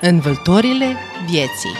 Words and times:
Învâltorile 0.00 0.96
vieții 1.26 1.76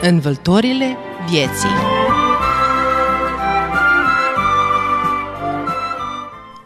Învâltorile 0.00 0.96
vieții 1.28 1.68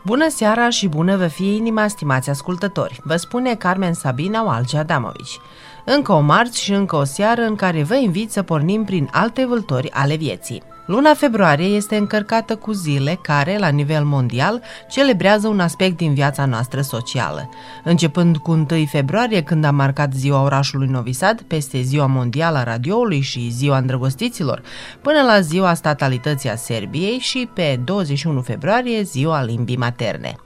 Bună 0.03 0.29
seara 0.29 0.69
și 0.69 0.89
bună 0.89 1.17
vă 1.17 1.27
fie 1.27 1.55
inima, 1.55 1.89
stimați 1.89 2.31
ascultători! 2.31 3.01
Vă 3.05 3.17
spune 3.17 3.55
Carmen 3.55 3.93
Sabina 3.93 4.43
Walge 4.43 4.79
Adamovici. 4.79 5.41
Încă 5.85 6.13
o 6.13 6.21
marți 6.21 6.63
și 6.63 6.73
încă 6.73 6.97
o 6.97 7.05
seară 7.05 7.43
în 7.43 7.55
care 7.55 7.83
vă 7.83 7.95
invit 7.95 8.31
să 8.31 8.43
pornim 8.43 8.85
prin 8.85 9.09
alte 9.13 9.47
vâltori 9.47 9.91
ale 9.91 10.17
vieții. 10.17 10.63
Luna 10.91 11.15
februarie 11.15 11.67
este 11.67 11.97
încărcată 11.97 12.57
cu 12.57 12.73
zile 12.73 13.19
care, 13.23 13.59
la 13.59 13.69
nivel 13.69 14.05
mondial, 14.05 14.63
celebrează 14.89 15.49
un 15.49 15.61
aspect 15.61 15.97
din 15.97 16.15
viața 16.15 16.45
noastră 16.45 16.81
socială. 16.81 17.49
Începând 17.85 18.37
cu 18.37 18.51
1 18.51 18.67
februarie, 18.91 19.43
când 19.43 19.65
a 19.65 19.71
marcat 19.71 20.13
ziua 20.13 20.43
orașului 20.43 20.87
Novi 20.87 21.13
Sad, 21.13 21.41
peste 21.41 21.81
ziua 21.81 22.07
mondială 22.07 22.59
a 22.59 22.63
radioului 22.63 23.21
și 23.21 23.51
ziua 23.51 23.79
îndrăgostiților, 23.79 24.63
până 25.03 25.23
la 25.23 25.41
ziua 25.41 25.75
statalității 25.75 26.51
a 26.51 26.57
Serbiei 26.57 27.19
și 27.19 27.49
pe 27.55 27.81
21 27.85 28.41
februarie 28.41 29.03
ziua 29.03 29.43
limbii 29.43 29.77
materne. 29.77 30.37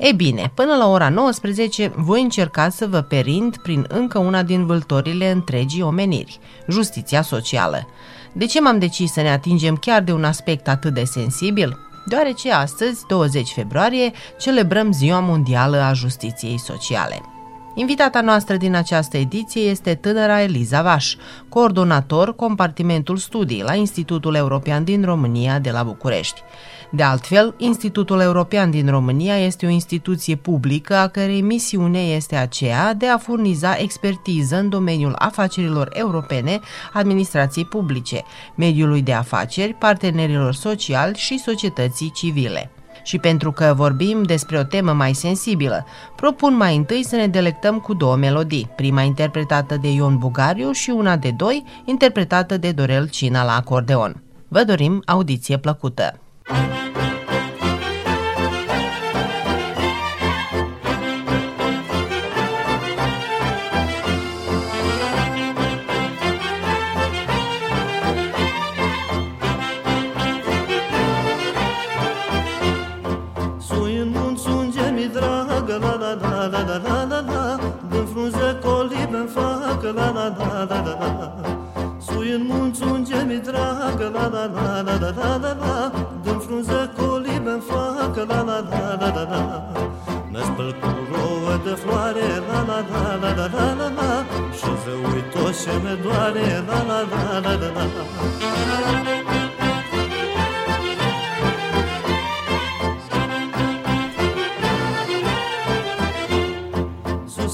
Ei 0.00 0.12
bine, 0.12 0.52
până 0.54 0.74
la 0.74 0.88
ora 0.88 1.08
19 1.08 1.92
voi 1.96 2.22
încerca 2.22 2.68
să 2.68 2.86
vă 2.86 3.00
perind 3.00 3.56
prin 3.56 3.86
încă 3.88 4.18
una 4.18 4.42
din 4.42 4.66
vâltorile 4.66 5.30
întregii 5.30 5.82
omeniri, 5.82 6.38
justiția 6.68 7.22
socială. 7.22 7.88
De 8.32 8.46
ce 8.46 8.60
m-am 8.60 8.78
decis 8.78 9.12
să 9.12 9.20
ne 9.20 9.30
atingem 9.30 9.76
chiar 9.76 10.02
de 10.02 10.12
un 10.12 10.24
aspect 10.24 10.68
atât 10.68 10.94
de 10.94 11.04
sensibil? 11.04 11.78
Deoarece 12.06 12.52
astăzi, 12.52 13.06
20 13.06 13.48
februarie, 13.48 14.12
celebrăm 14.38 14.92
Ziua 14.92 15.20
Mondială 15.20 15.80
a 15.80 15.92
Justiției 15.92 16.58
Sociale. 16.58 17.20
Invitata 17.74 18.20
noastră 18.20 18.56
din 18.56 18.74
această 18.74 19.16
ediție 19.16 19.62
este 19.62 19.94
tânăra 19.94 20.42
Eliza 20.42 20.82
Vaș, 20.82 21.14
coordonator 21.48 22.34
compartimentul 22.34 23.16
studii 23.16 23.62
la 23.62 23.74
Institutul 23.74 24.34
European 24.34 24.84
din 24.84 25.04
România 25.04 25.58
de 25.58 25.70
la 25.70 25.82
București. 25.82 26.42
De 26.92 27.02
altfel, 27.02 27.54
Institutul 27.56 28.20
European 28.20 28.70
din 28.70 28.90
România 28.90 29.36
este 29.36 29.66
o 29.66 29.68
instituție 29.68 30.36
publică 30.36 30.96
a 30.96 31.08
cărei 31.08 31.40
misiune 31.40 31.98
este 31.98 32.36
aceea 32.36 32.94
de 32.94 33.06
a 33.06 33.18
furniza 33.18 33.76
expertiză 33.76 34.56
în 34.56 34.68
domeniul 34.68 35.14
afacerilor 35.18 35.88
europene, 35.92 36.60
administrației 36.92 37.64
publice, 37.64 38.22
mediului 38.54 39.02
de 39.02 39.12
afaceri, 39.12 39.74
partenerilor 39.74 40.54
sociali 40.54 41.16
și 41.16 41.38
societății 41.38 42.10
civile. 42.10 42.70
Și 43.02 43.18
pentru 43.18 43.52
că 43.52 43.72
vorbim 43.76 44.22
despre 44.22 44.58
o 44.58 44.62
temă 44.62 44.92
mai 44.92 45.12
sensibilă, 45.12 45.86
propun 46.16 46.56
mai 46.56 46.76
întâi 46.76 47.04
să 47.04 47.16
ne 47.16 47.26
delectăm 47.26 47.78
cu 47.78 47.94
două 47.94 48.16
melodii, 48.16 48.70
prima 48.76 49.02
interpretată 49.02 49.76
de 49.76 49.92
Ion 49.92 50.18
Bugariu 50.18 50.70
și 50.72 50.90
una 50.90 51.16
de 51.16 51.30
doi, 51.30 51.64
interpretată 51.84 52.56
de 52.56 52.72
Dorel 52.72 53.08
Cina 53.08 53.44
la 53.44 53.56
acordeon. 53.56 54.22
Vă 54.48 54.64
dorim 54.64 55.02
audiție 55.06 55.58
plăcută! 55.58 56.20
Thank 56.50 56.96
you. 56.96 57.09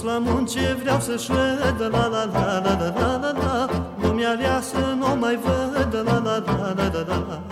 La 0.07 0.19
munce 0.19 0.77
vreau 0.81 1.01
să-și 1.01 1.31
văd 1.31 1.77
La 1.79 1.89
la 1.89 2.07
la 2.07 2.25
la 2.35 2.61
la 2.65 2.93
la 2.95 3.19
la 3.21 3.33
la 3.33 3.69
Lumea 4.03 4.31
aleasă 4.31 4.97
nu 4.99 5.17
mai 5.21 5.39
văd 5.45 5.95
La 6.05 6.21
la 6.25 6.43
la 6.47 6.73
la 6.77 6.91
la 6.93 7.25
la 7.29 7.43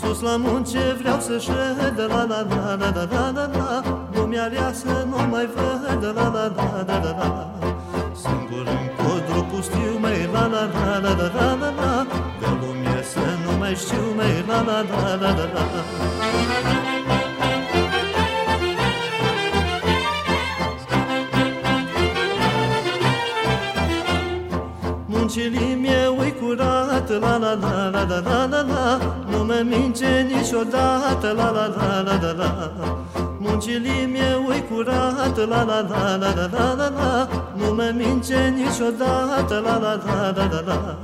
Sus 0.00 0.20
la 0.20 0.36
munce 0.36 0.96
vreau 0.98 1.20
să-și 1.20 1.50
văd 1.50 1.98
La 1.98 2.24
la 2.24 2.24
la 2.24 2.76
la 2.76 2.90
la 2.92 3.06
la 3.10 3.30
la 3.30 3.50
la 3.52 4.03
Lumea 4.34 4.48
aleasă 4.48 5.06
nu 5.08 5.28
mai 5.30 5.48
văd 5.54 6.04
La 6.04 6.12
la 6.12 6.28
la 6.28 6.84
la 6.86 6.98
la 7.02 7.14
la 7.18 7.50
Singur 8.22 8.66
în 8.66 8.86
codru 8.96 9.46
pustiu 9.50 9.98
mai 10.00 10.28
La 10.32 10.46
la 10.46 10.64
la 10.74 10.98
la 10.98 11.12
la 11.14 11.30
la 11.34 11.54
la 11.60 11.70
la 11.78 12.06
De 12.40 12.46
lume 12.60 13.02
să 13.02 13.26
nu 13.44 13.58
mai 13.58 13.74
știu 13.74 14.14
mai 14.16 14.44
La 14.46 14.62
la 14.62 14.80
la 14.90 15.14
la 15.20 15.30
la 15.34 15.46
la 15.54 15.64
Muncilii 25.06 25.74
meu 25.74 26.24
e 26.26 26.30
curat, 26.30 27.08
la 27.08 27.36
la 27.36 27.54
la 27.54 27.88
la 27.92 28.06
la 28.08 28.20
la 28.20 28.46
la 28.46 28.60
la 28.62 28.98
Nu 29.30 29.44
mă 29.44 29.62
mince 29.64 30.26
niciodată, 30.34 31.32
la 31.36 31.50
la 31.50 31.66
la 31.66 32.02
la 32.02 32.18
la 32.20 32.32
la 32.32 32.94
Muncilii 33.46 34.06
meu 34.06 34.52
e 34.56 34.60
curat, 34.68 35.36
la 35.36 35.62
la 35.70 35.80
la 35.90 36.16
la 36.22 36.32
la 36.34 36.48
la 36.54 36.66
la 36.78 36.88
la 36.98 37.28
Nu 37.56 37.74
mă 37.74 37.92
mince 37.94 38.54
niciodată, 38.60 39.54
la 39.66 39.76
la 39.84 39.94
la 40.06 40.32
la 40.36 40.44
la 40.52 40.60
la 40.68 40.98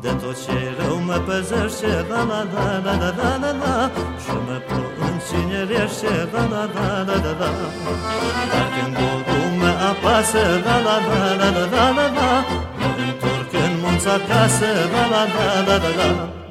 De 0.00 0.08
tot 0.08 0.36
ce 0.44 0.58
rău 0.78 0.96
mă 1.06 1.18
păzește, 1.26 2.06
la 2.10 2.20
la 2.30 2.40
la 2.54 2.66
la 2.84 2.94
la 3.02 3.10
la 3.18 3.30
la 3.42 3.52
la 3.62 3.90
Și 4.22 4.34
mă 4.46 4.56
înținerește, 5.08 6.12
la 6.32 6.42
la 6.52 6.62
la 6.74 6.88
la 7.08 7.16
la 7.24 7.32
la 7.40 7.50
Dar 8.50 8.66
când 8.74 8.94
dorul 8.98 9.48
mă 9.60 9.72
apasă, 9.90 10.42
la 10.66 10.76
la 10.86 10.96
la 11.08 11.20
la 11.40 11.48
la 11.56 11.64
la 11.74 11.86
la 11.98 12.06
la 12.16 12.30
întorc 13.08 13.52
acasă, 14.16 14.70
la 14.92 15.02
la 15.12 15.22
la 15.34 15.46
la 15.66 15.76
la 15.76 16.12
la 16.14 16.45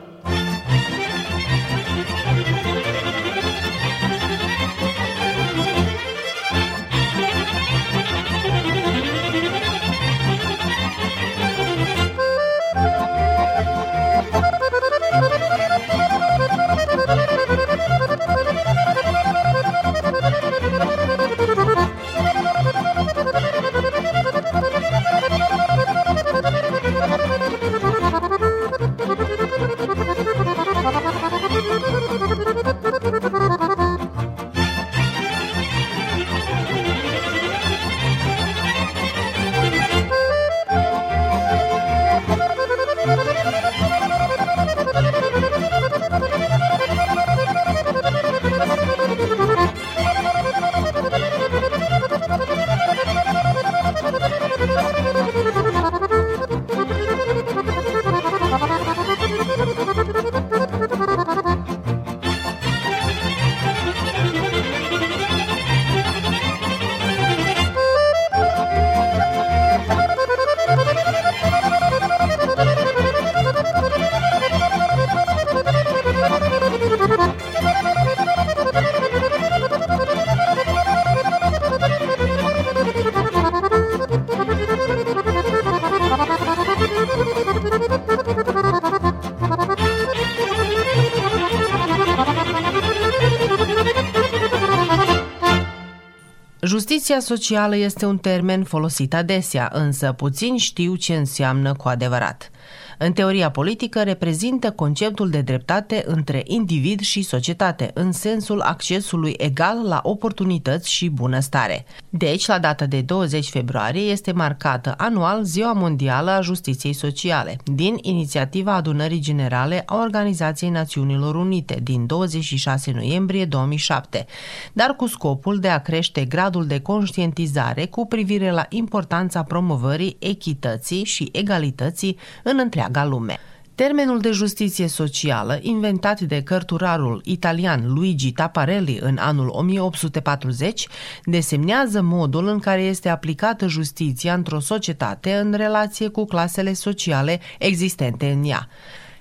Justiția 97.06 97.36
socială 97.36 97.76
este 97.76 98.06
un 98.06 98.18
termen 98.18 98.64
folosit 98.64 99.14
adesea, 99.14 99.70
însă 99.74 100.12
puțin 100.12 100.58
știu 100.58 100.96
ce 100.96 101.16
înseamnă 101.16 101.74
cu 101.74 101.88
adevărat 101.88 102.52
în 102.98 103.14
teoria 103.14 103.50
politică 103.50 104.04
reprezintă 104.04 104.72
conceptul 104.72 105.30
de 105.30 105.42
dreptate 105.42 106.04
între 106.08 106.44
individ 106.46 107.00
și 107.00 107.22
societate, 107.22 107.92
în 107.94 108.12
sensul 108.12 108.62
accesului 108.62 109.34
egal 109.38 109.78
la 109.84 110.00
oportunități 110.04 110.92
și 110.92 111.10
bunăstare. 111.10 111.86
Deci, 112.10 112.46
la 112.46 112.60
data 112.60 112.86
de 112.86 113.02
20 113.02 113.50
februarie 113.50 114.02
este 114.02 114.32
marcată 114.32 114.94
anual 114.98 115.44
Ziua 115.44 115.74
Mondială 115.74 116.32
a 116.32 116.42
Justiției 116.42 116.94
Sociale, 116.94 117.58
din 117.64 117.98
inițiativa 118.02 118.74
Adunării 118.74 119.20
Generale 119.20 119.84
a 119.86 119.96
Organizației 119.96 120.70
Națiunilor 120.70 121.36
Unite 121.36 121.80
din 121.84 122.06
26 122.06 122.92
noiembrie 122.92 123.46
2007, 123.46 124.26
dar 124.74 124.96
cu 124.96 125.08
scopul 125.08 125.60
de 125.60 125.70
a 125.70 125.80
crește 125.80 126.26
gradul 126.26 126.66
de 126.66 126.80
conștientizare 126.80 127.86
cu 127.86 128.06
privire 128.06 128.52
la 128.52 128.66
importanța 128.70 129.44
promovării 129.44 130.18
echității 130.20 131.04
și 131.04 131.30
egalității 131.32 132.18
în 132.44 132.60
întreaga 132.62 132.85
întreaga 132.86 133.10
lume. 133.10 133.40
Termenul 133.76 134.20
de 134.20 134.32
justiție 134.32 134.88
socială, 134.88 135.60
inventat 135.62 136.22
de 136.22 136.42
cărturarul 136.44 137.22
italian 137.24 137.94
Luigi 137.94 138.32
Taparelli 138.32 139.00
în 139.02 139.18
anul 139.18 139.48
1840, 139.52 140.88
desemnează 141.26 142.02
modul 142.02 142.48
în 142.48 142.60
care 142.60 142.82
este 142.82 143.10
aplicată 143.10 143.68
justiția 143.68 144.34
într-o 144.34 144.60
societate 144.60 145.34
în 145.34 145.54
relație 145.54 146.08
cu 146.08 146.26
clasele 146.26 146.74
sociale 146.74 147.40
existente 147.60 148.32
în 148.32 148.44
ea. 148.44 148.68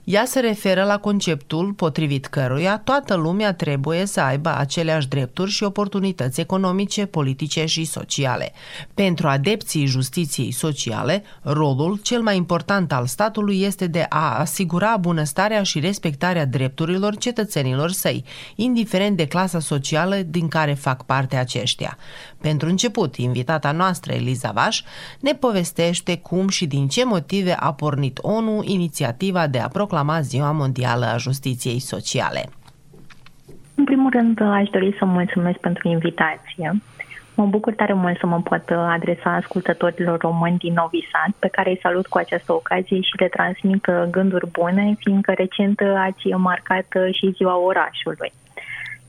Ea 0.04 0.24
se 0.24 0.40
referă 0.40 0.84
la 0.84 0.98
conceptul 0.98 1.72
potrivit 1.72 2.26
căruia 2.26 2.78
toată 2.78 3.14
lumea 3.14 3.54
trebuie 3.54 4.04
să 4.04 4.20
aibă 4.20 4.56
aceleași 4.56 5.08
drepturi 5.08 5.50
și 5.50 5.62
oportunități 5.62 6.40
economice, 6.40 7.06
politice 7.06 7.64
și 7.64 7.84
sociale. 7.84 8.52
Pentru 8.94 9.28
adepții 9.28 9.86
justiției 9.86 10.50
sociale, 10.50 11.22
rolul 11.42 12.00
cel 12.02 12.20
mai 12.22 12.36
important 12.36 12.92
al 12.92 13.06
statului 13.06 13.60
este 13.62 13.86
de 13.86 14.06
a 14.08 14.38
asigura 14.38 14.96
bunăstarea 14.96 15.62
și 15.62 15.80
respectarea 15.80 16.46
drepturilor 16.46 17.16
cetățenilor 17.16 17.90
săi, 17.90 18.24
indiferent 18.54 19.16
de 19.16 19.26
clasa 19.26 19.60
socială 19.60 20.16
din 20.16 20.48
care 20.48 20.74
fac 20.74 21.04
parte 21.04 21.36
aceștia. 21.36 21.98
Pentru 22.49 22.69
început, 22.69 23.17
invitata 23.17 23.73
noastră, 23.73 24.12
Eliza 24.12 24.50
Vaș, 24.55 24.82
ne 25.20 25.32
povestește 25.32 26.19
cum 26.19 26.49
și 26.49 26.67
din 26.67 26.88
ce 26.88 27.05
motive 27.05 27.55
a 27.58 27.73
pornit 27.73 28.19
ONU 28.23 28.62
inițiativa 28.64 29.46
de 29.46 29.58
a 29.58 29.69
proclama 29.69 30.20
Ziua 30.20 30.50
Mondială 30.50 31.06
a 31.06 31.17
Justiției 31.17 31.79
Sociale. 31.79 32.43
În 33.75 33.85
primul 33.85 34.11
rând, 34.11 34.41
aș 34.41 34.69
dori 34.69 34.96
să 34.99 35.05
mulțumesc 35.05 35.58
pentru 35.58 35.88
invitație. 35.88 36.82
Mă 37.35 37.46
bucur 37.46 37.75
tare 37.75 37.93
mult 37.93 38.19
să 38.19 38.26
mă 38.26 38.41
pot 38.41 38.64
adresa 38.69 39.35
ascultătorilor 39.35 40.19
români 40.20 40.58
din 40.58 40.73
Novi 40.73 41.08
Sad, 41.12 41.35
pe 41.38 41.49
care 41.49 41.70
îi 41.70 41.81
salut 41.82 42.06
cu 42.06 42.19
această 42.19 42.52
ocazie 42.52 43.00
și 43.00 43.19
le 43.19 43.29
transmit 43.29 43.87
gânduri 44.11 44.50
bune, 44.50 44.96
fiindcă 44.99 45.32
recent 45.32 45.81
ați 45.81 46.29
marcat 46.29 46.87
și 47.11 47.35
ziua 47.37 47.56
orașului. 47.56 48.32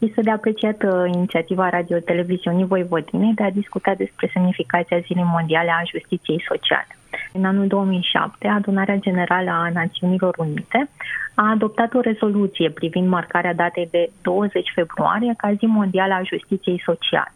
Este 0.05 0.21
de 0.21 0.31
apreciat 0.31 0.83
uh, 0.83 1.11
inițiativa 1.13 1.69
Radio-Televiziunii 1.69 2.65
Voivodine 2.65 3.31
de 3.35 3.43
a 3.43 3.51
discuta 3.51 3.93
despre 3.93 4.29
semnificația 4.33 4.99
Zilei 4.99 5.23
Mondiale 5.23 5.71
a 5.71 5.83
Justiției 5.91 6.43
Sociale. 6.47 6.97
În 7.33 7.45
anul 7.45 7.67
2007, 7.67 8.47
Adunarea 8.47 8.95
Generală 8.95 9.49
a 9.49 9.69
Națiunilor 9.73 10.35
Unite 10.37 10.89
a 11.35 11.49
adoptat 11.49 11.93
o 11.93 11.99
rezoluție 11.99 12.69
privind 12.69 13.07
marcarea 13.07 13.53
datei 13.53 13.87
de 13.91 14.09
20 14.21 14.71
februarie 14.75 15.33
ca 15.37 15.53
zi 15.53 15.65
mondială 15.65 16.13
a 16.13 16.23
justiției 16.23 16.81
sociale. 16.85 17.33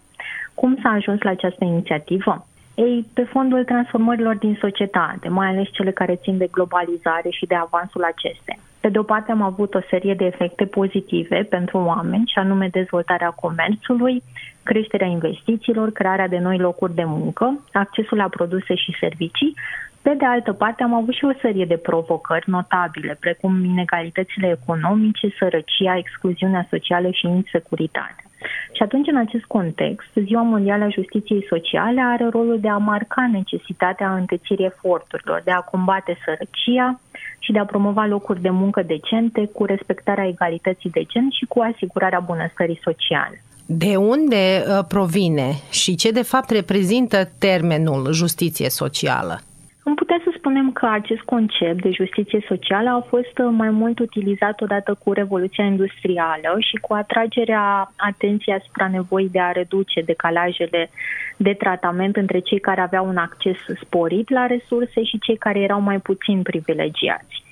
Cum 0.54 0.78
s-a 0.84 0.90
ajuns 0.90 1.22
la 1.22 1.30
această 1.30 1.64
inițiativă? 1.64 2.48
Ei, 2.88 3.06
pe 3.14 3.24
fondul 3.24 3.64
transformărilor 3.64 4.36
din 4.36 4.58
societate, 4.62 5.30
mai 5.30 5.48
ales 5.48 5.68
cele 5.72 5.92
care 5.92 6.16
țin 6.16 6.38
de 6.38 6.48
globalizare 6.52 7.30
și 7.30 7.46
de 7.46 7.56
avansul 7.56 8.04
acestea. 8.04 8.58
Pe 8.80 8.90
de 8.90 9.00
o 9.00 9.04
parte 9.04 9.32
am 9.32 9.42
avut 9.42 9.74
o 9.74 9.80
serie 9.90 10.14
de 10.14 10.26
efecte 10.26 10.66
pozitive 10.66 11.44
pentru 11.50 11.78
oameni, 11.78 12.32
și 12.32 12.40
anume 12.40 12.68
dezvoltarea 12.72 13.30
comerțului, 13.30 14.24
creșterea 14.64 15.08
investițiilor, 15.08 15.92
crearea 15.92 16.28
de 16.28 16.38
noi 16.38 16.58
locuri 16.58 16.96
de 16.96 17.04
muncă, 17.06 17.60
accesul 17.74 18.18
la 18.18 18.28
produse 18.28 18.76
și 18.76 18.98
servicii. 19.00 19.54
Pe 20.02 20.14
de 20.18 20.26
altă 20.26 20.54
parte 20.54 20.84
am 20.84 20.94
avut 20.94 21.14
și 21.14 21.26
o 21.26 21.40
serie 21.42 21.66
de 21.66 21.78
provocări 21.78 22.50
notabile, 22.50 23.18
precum 23.20 23.64
inegalitățile 23.64 24.58
economice, 24.62 25.28
sărăcia, 25.40 25.98
excluziunea 25.98 26.68
socială 26.70 27.10
și 27.12 27.28
insecuritatea. 27.28 28.24
Și 28.72 28.84
atunci, 28.84 29.08
în 29.08 29.18
acest 29.18 29.44
context, 29.44 30.10
Ziua 30.24 30.42
Mondială 30.42 30.84
a 30.84 30.90
Justiției 30.90 31.46
Sociale 31.50 32.02
are 32.02 32.28
rolul 32.30 32.60
de 32.60 32.70
a 32.70 32.78
marca 32.78 33.30
necesitatea 33.32 34.16
întețirii 34.16 34.66
eforturilor, 34.66 35.42
de 35.46 35.52
a 35.52 35.60
combate 35.60 36.18
sărăcia 36.26 37.00
și 37.40 37.52
de 37.52 37.60
a 37.60 37.66
promova 37.66 38.06
locuri 38.06 38.42
de 38.42 38.50
muncă 38.50 38.82
decente 38.82 39.46
cu 39.46 39.66
respectarea 39.66 40.28
egalității 40.28 40.90
de 40.90 41.04
gen 41.04 41.30
și 41.30 41.46
cu 41.46 41.60
asigurarea 41.74 42.20
bunăstării 42.20 42.80
sociale. 42.84 43.44
De 43.66 43.96
unde 43.96 44.64
uh, 44.68 44.86
provine 44.88 45.52
și 45.72 45.96
ce 45.96 46.12
de 46.12 46.22
fapt 46.22 46.50
reprezintă 46.50 47.30
termenul 47.40 48.12
justiție 48.12 48.70
socială? 48.70 49.40
Am 49.90 49.96
putea 49.96 50.22
să 50.24 50.32
spunem 50.38 50.72
că 50.72 50.86
acest 50.86 51.22
concept 51.22 51.82
de 51.82 51.90
justiție 51.92 52.46
socială 52.48 52.90
a 52.90 53.06
fost 53.08 53.38
mai 53.52 53.70
mult 53.70 54.00
utilizat 54.00 54.62
odată 54.62 54.98
cu 55.04 55.14
Revoluția 55.14 55.64
Industrială 55.64 56.52
și 56.60 56.76
cu 56.76 56.94
atragerea 56.94 57.92
atenției 57.96 58.56
asupra 58.56 58.88
nevoii 58.88 59.30
de 59.30 59.40
a 59.40 59.52
reduce 59.52 60.02
decalajele 60.02 60.90
de 61.38 61.54
tratament 61.54 62.16
între 62.16 62.40
cei 62.40 62.60
care 62.60 62.82
aveau 62.82 63.08
un 63.08 63.18
acces 63.18 63.58
sporit 63.82 64.30
la 64.30 64.46
resurse 64.46 65.04
și 65.04 65.20
cei 65.20 65.38
care 65.38 65.60
erau 65.60 65.82
mai 65.82 66.00
puțin 66.00 66.42
privilegiați. 66.42 67.44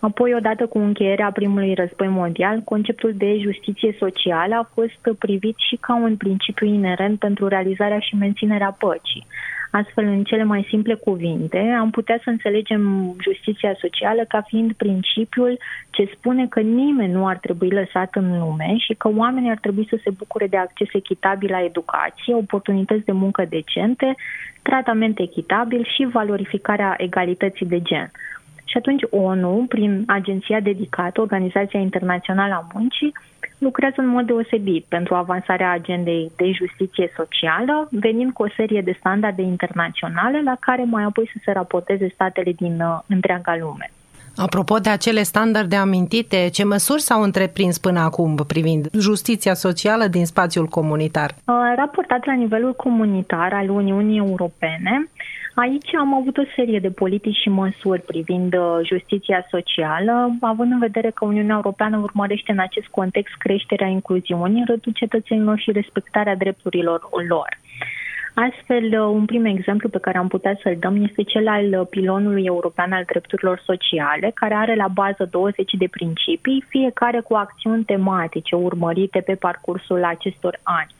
Apoi, 0.00 0.34
odată 0.34 0.66
cu 0.66 0.78
încheierea 0.78 1.30
primului 1.32 1.74
război 1.74 2.08
mondial, 2.08 2.60
conceptul 2.60 3.12
de 3.16 3.38
justiție 3.38 3.96
socială 3.98 4.54
a 4.54 4.70
fost 4.74 5.16
privit 5.18 5.56
și 5.68 5.76
ca 5.76 5.94
un 5.94 6.16
principiu 6.16 6.66
inerent 6.66 7.18
pentru 7.18 7.48
realizarea 7.48 7.98
și 7.98 8.14
menținerea 8.16 8.76
păcii. 8.78 9.26
Astfel, 9.74 10.04
în 10.04 10.24
cele 10.24 10.44
mai 10.44 10.66
simple 10.68 10.94
cuvinte, 10.94 11.58
am 11.58 11.90
putea 11.90 12.20
să 12.24 12.30
înțelegem 12.30 13.14
justiția 13.22 13.74
socială 13.78 14.24
ca 14.28 14.40
fiind 14.40 14.72
principiul 14.72 15.58
ce 15.90 16.10
spune 16.14 16.46
că 16.46 16.60
nimeni 16.60 17.12
nu 17.12 17.26
ar 17.26 17.38
trebui 17.38 17.70
lăsat 17.70 18.14
în 18.14 18.38
lume 18.38 18.74
și 18.78 18.94
că 18.94 19.08
oamenii 19.16 19.50
ar 19.50 19.58
trebui 19.60 19.86
să 19.88 19.98
se 20.02 20.10
bucure 20.10 20.46
de 20.46 20.56
acces 20.56 20.88
echitabil 20.92 21.50
la 21.50 21.64
educație, 21.64 22.34
oportunități 22.34 23.04
de 23.04 23.12
muncă 23.12 23.46
decente, 23.48 24.14
tratament 24.62 25.18
echitabil 25.18 25.88
și 25.94 26.08
valorificarea 26.12 26.94
egalității 26.98 27.66
de 27.66 27.82
gen. 27.82 28.10
Și 28.72 28.78
atunci 28.78 29.02
ONU, 29.10 29.64
prin 29.68 30.04
agenția 30.06 30.60
dedicată, 30.60 31.20
Organizația 31.20 31.80
Internațională 31.80 32.54
a 32.54 32.66
Muncii, 32.74 33.12
lucrează 33.58 33.94
în 33.98 34.06
mod 34.06 34.26
deosebit 34.26 34.84
pentru 34.88 35.14
avansarea 35.14 35.72
agendei 35.72 36.32
de 36.36 36.50
justiție 36.50 37.12
socială, 37.16 37.88
venind 37.90 38.32
cu 38.32 38.42
o 38.42 38.52
serie 38.56 38.80
de 38.80 38.96
standarde 38.98 39.42
internaționale 39.42 40.42
la 40.42 40.56
care 40.60 40.84
mai 40.84 41.02
apoi 41.02 41.30
să 41.32 41.38
se 41.44 41.52
raporteze 41.52 42.08
statele 42.14 42.52
din 42.52 42.80
uh, 42.80 42.98
întreaga 43.06 43.56
lume. 43.60 43.90
Apropo 44.36 44.78
de 44.78 44.90
acele 44.90 45.22
standarde 45.22 45.76
amintite, 45.76 46.48
ce 46.52 46.64
măsuri 46.64 47.02
s-au 47.02 47.22
întreprins 47.22 47.78
până 47.78 48.00
acum 48.00 48.34
privind 48.46 48.88
justiția 48.98 49.54
socială 49.54 50.06
din 50.06 50.26
spațiul 50.26 50.66
comunitar? 50.66 51.30
Uh, 51.44 51.54
raportat 51.76 52.26
la 52.26 52.32
nivelul 52.32 52.74
comunitar 52.74 53.52
al 53.52 53.68
Uniunii 53.68 54.18
Europene, 54.18 55.10
Aici 55.54 55.94
am 55.94 56.14
avut 56.14 56.36
o 56.36 56.42
serie 56.56 56.78
de 56.78 56.90
politici 56.90 57.36
și 57.36 57.48
măsuri 57.48 58.00
privind 58.00 58.54
uh, 58.54 58.78
justiția 58.84 59.46
socială, 59.50 60.36
având 60.40 60.72
în 60.72 60.78
vedere 60.78 61.10
că 61.10 61.24
Uniunea 61.24 61.54
Europeană 61.54 61.98
urmărește 61.98 62.52
în 62.52 62.58
acest 62.58 62.86
context 62.86 63.34
creșterea 63.38 63.86
incluziunii 63.86 64.64
rândul 64.66 64.92
cetățenilor 64.92 65.58
și 65.58 65.72
respectarea 65.72 66.36
drepturilor 66.36 67.00
lor. 67.28 67.48
Astfel, 68.34 68.84
uh, 68.84 68.98
un 68.98 69.24
prim 69.24 69.44
exemplu 69.44 69.88
pe 69.88 69.98
care 69.98 70.18
am 70.18 70.28
putea 70.28 70.58
să-l 70.62 70.76
dăm 70.78 71.02
este 71.02 71.22
cel 71.22 71.48
al 71.48 71.80
uh, 71.80 71.86
pilonului 71.90 72.44
european 72.44 72.92
al 72.92 73.04
drepturilor 73.06 73.62
sociale, 73.64 74.30
care 74.34 74.54
are 74.54 74.74
la 74.74 74.88
bază 74.88 75.28
20 75.30 75.72
de 75.78 75.88
principii, 75.90 76.64
fiecare 76.68 77.20
cu 77.20 77.34
acțiuni 77.34 77.84
tematice 77.84 78.54
urmărite 78.54 79.20
pe 79.20 79.34
parcursul 79.34 80.04
acestor 80.04 80.60
ani. 80.62 80.94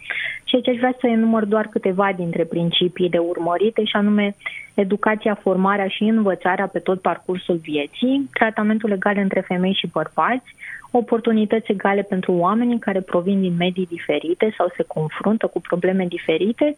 Și 0.44 0.54
aici 0.54 0.68
aș 0.68 0.76
vrea 0.76 0.96
să 1.00 1.06
enumăr 1.06 1.44
doar 1.44 1.66
câteva 1.66 2.12
dintre 2.16 2.44
principiile 2.44 3.18
urmărite, 3.18 3.84
și 3.84 3.96
anume 3.96 4.34
educația, 4.74 5.34
formarea 5.34 5.88
și 5.88 6.02
învățarea 6.02 6.66
pe 6.66 6.78
tot 6.78 7.00
parcursul 7.00 7.56
vieții, 7.56 8.28
tratamentul 8.32 8.88
legal 8.88 9.16
între 9.16 9.40
femei 9.40 9.74
și 9.74 9.86
bărbați, 9.92 10.54
oportunități 10.92 11.70
egale 11.70 12.02
pentru 12.02 12.32
oamenii 12.32 12.78
care 12.78 13.00
provin 13.00 13.40
din 13.40 13.54
medii 13.58 13.86
diferite 13.86 14.54
sau 14.56 14.72
se 14.76 14.82
confruntă 14.86 15.46
cu 15.46 15.60
probleme 15.60 16.06
diferite 16.06 16.76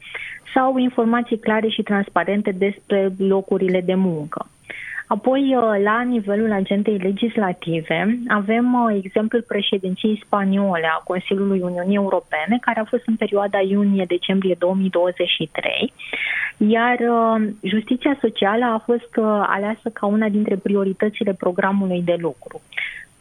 sau 0.55 0.77
informații 0.77 1.39
clare 1.39 1.69
și 1.69 1.83
transparente 1.83 2.51
despre 2.51 3.13
locurile 3.19 3.81
de 3.81 3.95
muncă. 3.95 4.47
Apoi, 5.07 5.57
uh, 5.57 5.83
la 5.83 6.03
nivelul 6.03 6.53
agentei 6.53 6.97
legislative, 6.99 8.19
avem 8.29 8.75
uh, 8.75 9.01
exemplul 9.05 9.43
președinției 9.43 10.23
spaniole 10.25 10.87
a 10.87 11.03
Consiliului 11.05 11.61
Uniunii 11.61 11.97
Europene, 11.97 12.59
care 12.61 12.81
a 12.81 12.85
fost 12.85 13.03
în 13.07 13.17
perioada 13.17 13.61
iunie-decembrie 13.61 14.57
2023, 14.59 15.93
iar 16.57 16.99
uh, 17.01 17.49
justiția 17.63 18.19
socială 18.21 18.65
a 18.65 18.83
fost 18.85 19.11
aleasă 19.47 19.89
ca 19.93 20.07
una 20.07 20.29
dintre 20.29 20.57
prioritățile 20.57 21.33
programului 21.33 22.03
de 22.03 22.17
lucru. 22.21 22.61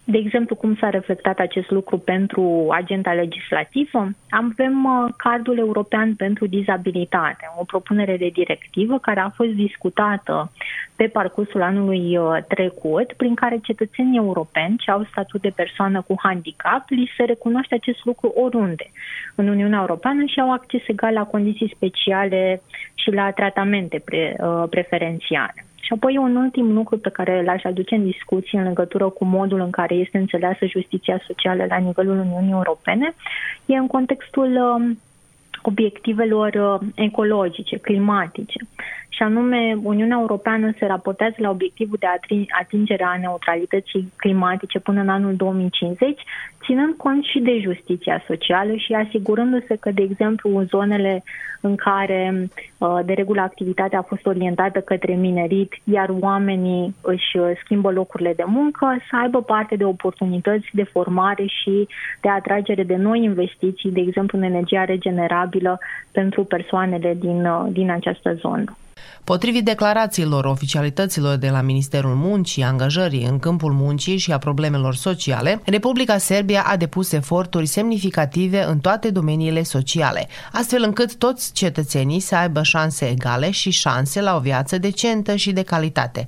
De 0.06 0.18
exemplu, 0.18 0.56
cum 0.56 0.76
s-a 0.76 0.90
reflectat 0.90 1.40
acest 1.40 1.70
lucru 1.72 1.98
pentru 1.98 2.68
agenda 2.72 3.14
legislativă? 3.14 4.10
Avem 4.30 4.86
uh, 4.86 5.14
cardul 5.18 5.58
european 5.58 6.16
pentru 6.16 6.48
dizabilitate, 6.48 7.52
o 7.60 7.64
propunere 7.64 8.18
de 8.18 8.30
directivă 8.34 9.00
care 9.00 9.20
a 9.20 9.30
fost 9.30 9.50
discutată 9.50 10.52
pe 10.96 11.08
parcursul 11.08 11.62
anului 11.62 12.18
uh, 12.18 12.38
trecut, 12.48 13.14
prin 13.14 13.36
care 13.36 13.60
cetățenii 13.62 14.18
europeni 14.18 14.78
ce 14.78 14.92
au 14.92 15.08
statut 15.12 15.42
de 15.42 15.50
persoană 15.56 16.02
cu 16.02 16.16
handicap 16.18 16.90
li 16.90 17.12
se 17.18 17.24
recunoaște 17.24 17.76
acest 17.76 18.06
lucru 18.06 18.28
oriunde 18.28 18.92
în 19.36 19.48
Uniunea 19.48 19.80
Europeană 19.80 20.26
și 20.26 20.40
au 20.40 20.52
acces 20.52 20.82
egal 20.88 21.14
la 21.14 21.24
condiții 21.24 21.74
speciale 21.76 22.62
și 22.94 23.12
la 23.12 23.32
tratamente 23.32 24.02
pre, 24.06 24.36
uh, 24.40 24.64
preferențiale. 24.70 25.66
Și 25.86 25.94
apoi 25.94 26.18
un 26.18 26.36
ultim 26.36 26.74
lucru 26.74 26.98
pe 26.98 27.10
care 27.10 27.44
l-aș 27.44 27.64
aduce 27.64 27.96
în 27.96 28.06
discuție 28.06 28.60
în 28.60 28.66
legătură 28.66 29.10
cu 29.10 29.26
modul 29.26 29.60
în 29.60 29.70
care 29.70 29.96
este 29.96 30.18
înțeleasă 30.18 30.66
justiția 30.66 31.22
socială 31.28 31.66
la 31.70 31.78
nivelul 31.78 32.20
Uniunii 32.20 32.52
Europene. 32.52 33.16
E 33.66 33.76
în 33.76 33.88
contextul 33.88 34.56
um, 34.56 35.00
obiectivelor 35.66 36.54
uh, 36.54 36.88
ecologice, 36.96 37.78
climatice. 37.78 38.60
Și 39.10 39.24
anume 39.24 39.78
Uniunea 39.84 40.18
Europeană 40.20 40.72
se 40.80 40.86
raportează 40.86 41.36
la 41.38 41.50
obiectivul 41.50 41.98
de 42.00 42.08
atingere 42.62 43.04
a 43.04 43.18
neutralității 43.18 44.12
climatice 44.16 44.80
până 44.80 45.02
în 45.02 45.10
anul 45.10 45.36
2050, 45.36 46.22
ținând 46.66 46.94
cont 46.98 47.24
și 47.24 47.40
de 47.40 47.60
justiția 47.60 48.24
socială 48.28 48.76
și 48.76 48.94
asigurându-se 48.94 49.76
că, 49.76 49.92
de 49.92 50.02
exemplu, 50.02 50.58
în 50.58 50.66
zonele 50.66 51.24
în 51.66 51.76
care 51.76 52.50
uh, 52.78 53.00
de 53.06 53.14
regulă 53.14 53.42
activitatea 53.42 54.00
a 54.00 54.10
fost 54.12 54.26
orientată 54.26 54.80
către 54.80 55.14
minerit, 55.14 55.74
iar 55.84 56.10
oamenii 56.20 56.96
își 57.02 57.38
uh, 57.38 57.52
schimbă 57.64 57.92
locurile 57.92 58.34
de 58.34 58.44
muncă, 58.46 58.98
să 59.10 59.18
aibă 59.22 59.42
parte 59.42 59.76
de 59.76 59.84
oportunități 59.86 60.68
de 60.72 60.84
formare 60.84 61.46
și 61.46 61.88
de 62.22 62.30
atragere 62.30 62.84
de 62.84 62.96
noi 62.96 63.24
investiții, 63.24 63.92
de 63.92 64.00
exemplu 64.00 64.38
în 64.38 64.44
energia 64.44 64.84
regenerabilă 64.84 65.53
pentru 66.12 66.44
persoanele 66.44 67.14
din, 67.20 67.46
uh, 67.46 67.68
din 67.72 67.92
această 67.92 68.34
zonă. 68.34 68.78
Potrivit 69.24 69.66
declarațiilor 69.66 70.46
oficialităților 70.46 71.36
de 71.36 71.50
la 71.50 71.62
Ministerul 71.62 72.16
Muncii, 72.16 72.64
Angajării 72.64 73.26
în 73.26 73.40
câmpul 73.40 73.72
muncii 73.72 74.18
și 74.18 74.32
a 74.32 74.38
problemelor 74.38 74.96
sociale, 74.96 75.62
Republica 75.66 76.18
Serbia 76.18 76.64
a 76.68 76.78
depus 76.78 77.12
eforturi 77.12 77.66
semnificative 77.66 78.64
în 78.64 78.80
toate 78.80 79.10
domeniile 79.10 79.64
sociale, 79.64 80.28
astfel 80.52 80.84
încât 80.84 81.16
toți 81.16 81.54
cetățenii 81.54 82.20
să 82.20 82.36
aibă 82.36 82.64
șanse 82.64 83.06
egale 83.06 83.52
și 83.52 83.70
șanse 83.70 84.22
la 84.22 84.36
o 84.36 84.40
viață 84.40 84.78
decentă 84.78 85.36
și 85.36 85.52
de 85.52 85.62
calitate. 85.62 86.28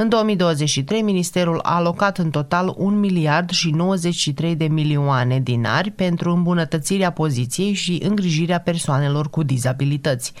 În 0.00 0.08
2023, 0.08 1.02
Ministerul 1.02 1.60
a 1.62 1.74
alocat 1.74 2.18
în 2.18 2.30
total 2.30 2.74
1 2.76 2.96
miliard 2.96 3.50
și 3.50 3.70
93 3.70 4.56
de 4.56 4.64
milioane 4.64 5.40
dinari 5.40 5.90
pentru 5.90 6.32
îmbunătățirea 6.32 7.12
poziției 7.12 7.72
și 7.72 8.00
îngrijirea 8.02 8.60
persoanelor 8.60 9.30
cu 9.30 9.42
dizabilități. 9.42 10.32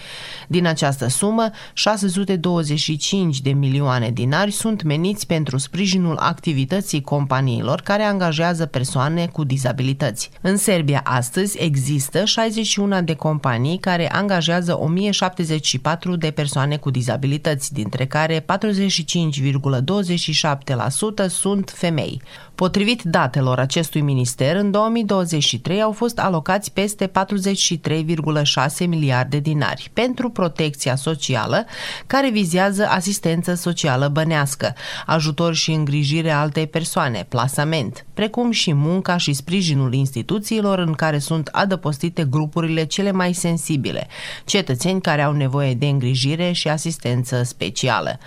Din 0.48 0.66
această 0.66 1.08
sumă, 1.08 1.50
625 1.72 3.40
de 3.40 3.50
milioane 3.50 4.10
dinari 4.10 4.50
sunt 4.50 4.82
meniți 4.82 5.26
pentru 5.26 5.58
sprijinul 5.58 6.16
activității 6.16 7.00
companiilor 7.00 7.80
care 7.80 8.02
angajează 8.02 8.66
persoane 8.66 9.26
cu 9.26 9.44
dizabilități. 9.44 10.30
În 10.40 10.56
Serbia 10.56 11.00
astăzi 11.04 11.58
există 11.58 12.24
61 12.24 13.02
de 13.02 13.14
companii 13.14 13.78
care 13.78 14.12
angajează 14.12 14.78
1074 14.80 16.16
de 16.16 16.30
persoane 16.30 16.76
cu 16.76 16.90
dizabilități, 16.90 17.72
dintre 17.72 18.06
care 18.06 18.40
45 18.40 19.40
1,27% 19.40 21.26
sunt 21.28 21.72
femei. 21.76 22.22
Potrivit 22.54 23.02
datelor 23.02 23.58
acestui 23.58 24.00
minister, 24.00 24.56
în 24.56 24.70
2023 24.70 25.82
au 25.82 25.92
fost 25.92 26.18
alocați 26.18 26.72
peste 26.72 27.10
43,6 28.80 28.86
miliarde 28.86 29.38
dinari 29.38 29.90
pentru 29.92 30.30
protecția 30.30 30.96
socială, 30.96 31.57
care 32.06 32.30
vizează 32.30 32.86
asistență 32.86 33.54
socială 33.54 34.08
bănească, 34.08 34.74
ajutor 35.06 35.54
și 35.54 35.70
îngrijire 35.70 36.30
altei 36.30 36.66
persoane, 36.66 37.26
plasament, 37.28 38.06
precum 38.14 38.50
și 38.50 38.72
munca 38.72 39.16
și 39.16 39.32
sprijinul 39.32 39.94
instituțiilor 39.94 40.78
în 40.78 40.92
care 40.92 41.18
sunt 41.18 41.48
adăpostite 41.52 42.24
grupurile 42.24 42.84
cele 42.84 43.10
mai 43.10 43.32
sensibile, 43.32 44.06
cetățeni 44.44 45.00
care 45.00 45.22
au 45.22 45.32
nevoie 45.32 45.74
de 45.74 45.86
îngrijire 45.86 46.52
și 46.52 46.68
asistență 46.68 47.42
specială. 47.42 48.18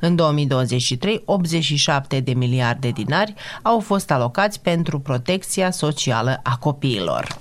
În 0.00 0.16
2023, 0.16 1.22
87 1.24 2.20
de 2.20 2.32
miliarde 2.32 2.88
dinari 2.88 3.34
au 3.62 3.76
au 3.78 3.84
fost 3.84 4.10
alocați 4.10 4.60
pentru 4.60 4.98
protecția 4.98 5.70
socială 5.70 6.40
a 6.42 6.56
copiilor. 6.56 7.38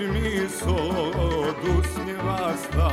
Mi 0.00 0.06
miso 0.06 0.76
dusnje 1.62 2.14
vasta 2.24 2.88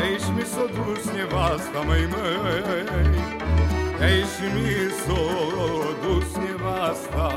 Eis 0.00 0.24
miso 0.36 0.66
dusnje 0.68 1.24
vasta 1.24 1.84
maj 1.84 2.00
mej 2.00 3.12
Eis 4.00 4.40
miso 4.54 5.20
dusnje 6.02 6.54
vasta 6.64 7.28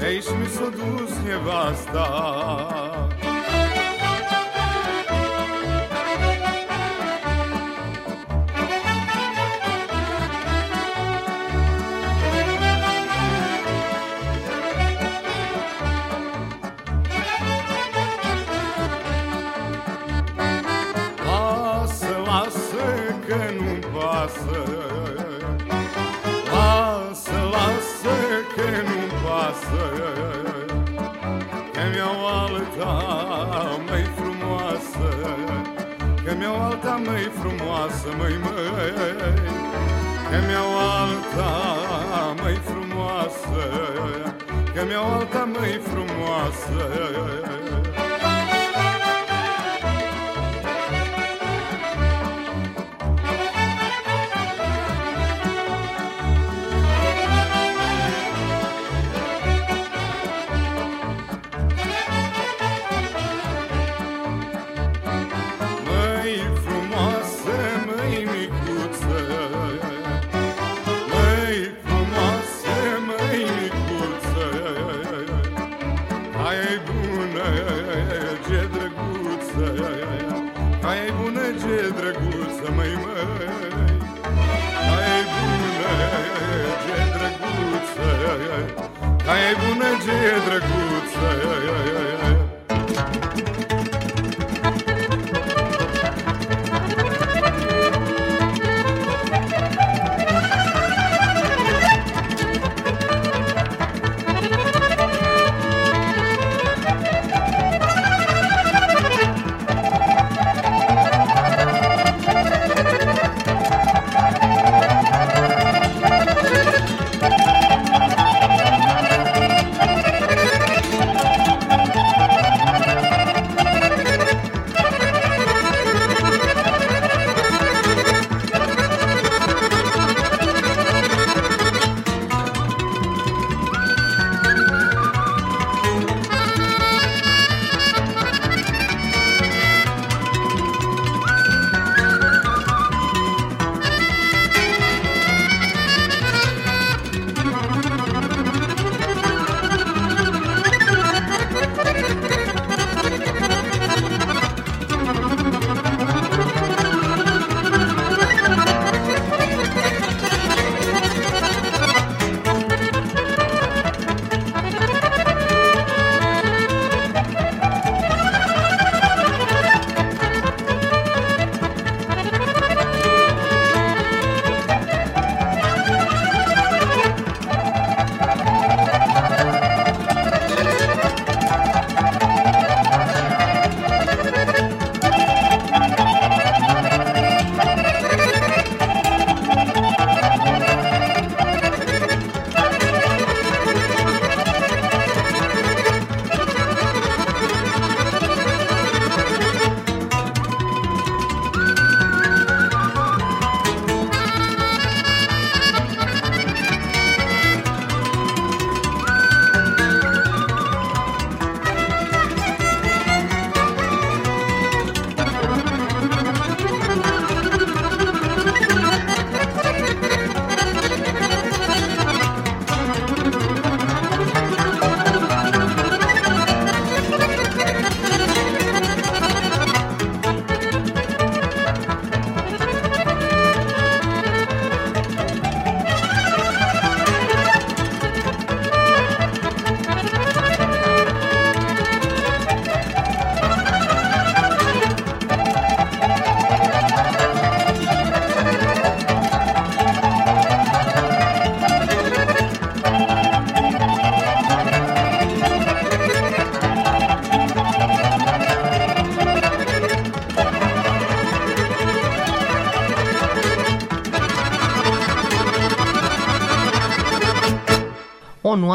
Eis 0.00 0.28
miso 0.30 0.70
dusnje 0.70 1.36
vasta. 1.46 3.27
passa, 24.28 24.60
lasă, 26.52 27.38
lasă 27.52 28.14
că 28.54 28.66
passa. 29.22 29.84
pasă, 29.98 31.28
că 31.74 31.82
mi-au 31.94 32.16
alta 32.26 32.92
mai 33.88 34.04
frumoasă, 34.16 35.08
că 36.24 36.34
mi-au 36.38 36.62
alta 36.62 37.00
mai 37.06 37.30
Que 37.32 38.08
măi, 38.18 38.36
măi, 38.42 38.92
că 40.30 40.38
mi-au 40.48 40.76
alta 40.76 41.52
mai 42.42 42.58
frumoasă, 42.64 43.64
că 44.74 44.82
alta 45.12 45.44
mai. 45.44 45.58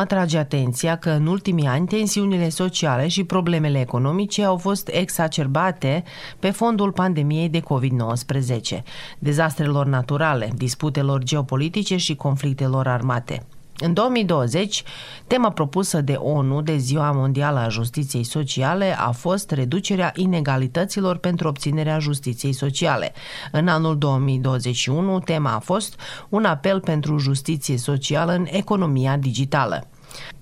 Atrage 0.04 0.38
atenția 0.38 0.96
că 0.96 1.10
în 1.10 1.28
ultimii 1.28 1.68
ani 1.68 1.88
tensiunile 1.88 2.50
sociale 2.50 3.08
și 3.08 3.24
problemele 3.24 3.80
economice 3.80 4.44
au 4.44 4.58
fost 4.58 4.90
exacerbate 4.92 6.04
pe 6.40 6.50
fondul 6.50 6.92
pandemiei 6.92 7.50
de 7.50 7.60
COVID-19, 7.60 8.82
dezastrelor 9.20 9.86
naturale, 9.86 10.50
disputelor 10.56 11.24
geopolitice 11.24 11.98
și 11.98 12.16
conflictelor 12.16 12.88
armate. 12.88 13.46
În 13.78 13.94
2020, 13.94 14.84
tema 15.28 15.52
propusă 15.52 16.02
de 16.02 16.14
ONU 16.14 16.62
de 16.62 16.78
Ziua 16.78 17.12
Mondială 17.12 17.60
a 17.60 17.70
Justiției 17.70 18.24
Sociale 18.24 18.96
a 19.00 19.12
fost 19.12 19.52
reducerea 19.52 20.12
inegalităților 20.16 21.18
pentru 21.18 21.48
obținerea 21.48 22.00
justiției 22.00 22.54
sociale. 22.54 23.14
În 23.52 23.68
anul 23.68 23.98
2021, 23.98 25.20
tema 25.20 25.54
a 25.54 25.60
fost 25.60 26.00
un 26.30 26.46
apel 26.46 26.80
pentru 26.80 27.18
justiție 27.18 27.78
socială 27.78 28.32
în 28.32 28.46
economia 28.50 29.18
digitală. 29.18 29.88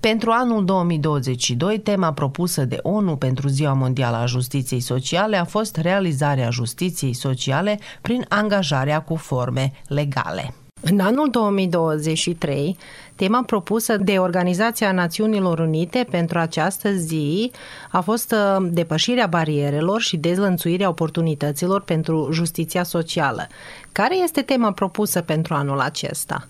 Pentru 0.00 0.30
anul 0.30 0.64
2022, 0.64 1.78
tema 1.78 2.12
propusă 2.12 2.64
de 2.64 2.78
ONU 2.82 3.16
pentru 3.16 3.48
Ziua 3.48 3.72
Mondială 3.72 4.16
a 4.16 4.26
Justiției 4.26 4.80
Sociale 4.80 5.36
a 5.36 5.44
fost 5.44 5.76
realizarea 5.76 6.50
justiției 6.50 7.12
sociale 7.12 7.78
prin 8.00 8.24
angajarea 8.28 9.00
cu 9.00 9.16
forme 9.16 9.72
legale. 9.86 10.54
În 10.84 11.00
anul 11.00 11.30
2023, 11.30 12.76
tema 13.14 13.42
propusă 13.42 13.96
de 13.96 14.18
Organizația 14.18 14.92
Națiunilor 14.92 15.58
Unite 15.58 16.06
pentru 16.10 16.38
această 16.38 16.92
zi 16.92 17.50
a 17.90 18.00
fost 18.00 18.32
uh, 18.32 18.66
depășirea 18.70 19.26
barierelor 19.26 20.00
și 20.00 20.16
dezlănțuirea 20.16 20.88
oportunităților 20.88 21.80
pentru 21.80 22.28
justiția 22.32 22.82
socială. 22.82 23.46
Care 23.92 24.16
este 24.16 24.42
tema 24.42 24.72
propusă 24.72 25.20
pentru 25.20 25.54
anul 25.54 25.80
acesta? 25.80 26.46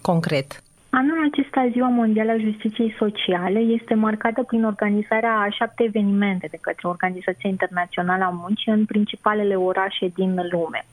Concret. 0.00 0.62
Anul 1.56 1.68
acesta, 1.68 1.78
Ziua 1.78 1.88
Mondială 1.88 2.30
a 2.30 2.36
Justiției 2.38 2.94
Sociale, 2.98 3.58
este 3.58 3.94
marcată 3.94 4.42
prin 4.42 4.64
organizarea 4.64 5.38
a 5.38 5.48
șapte 5.50 5.82
evenimente 5.82 6.46
de 6.50 6.58
către 6.60 6.88
Organizația 6.88 7.48
Internațională 7.48 8.24
a 8.24 8.38
Muncii 8.42 8.72
în 8.72 8.84
principalele 8.84 9.54
orașe 9.54 10.08
din 10.14 10.34
lume. 10.50 10.84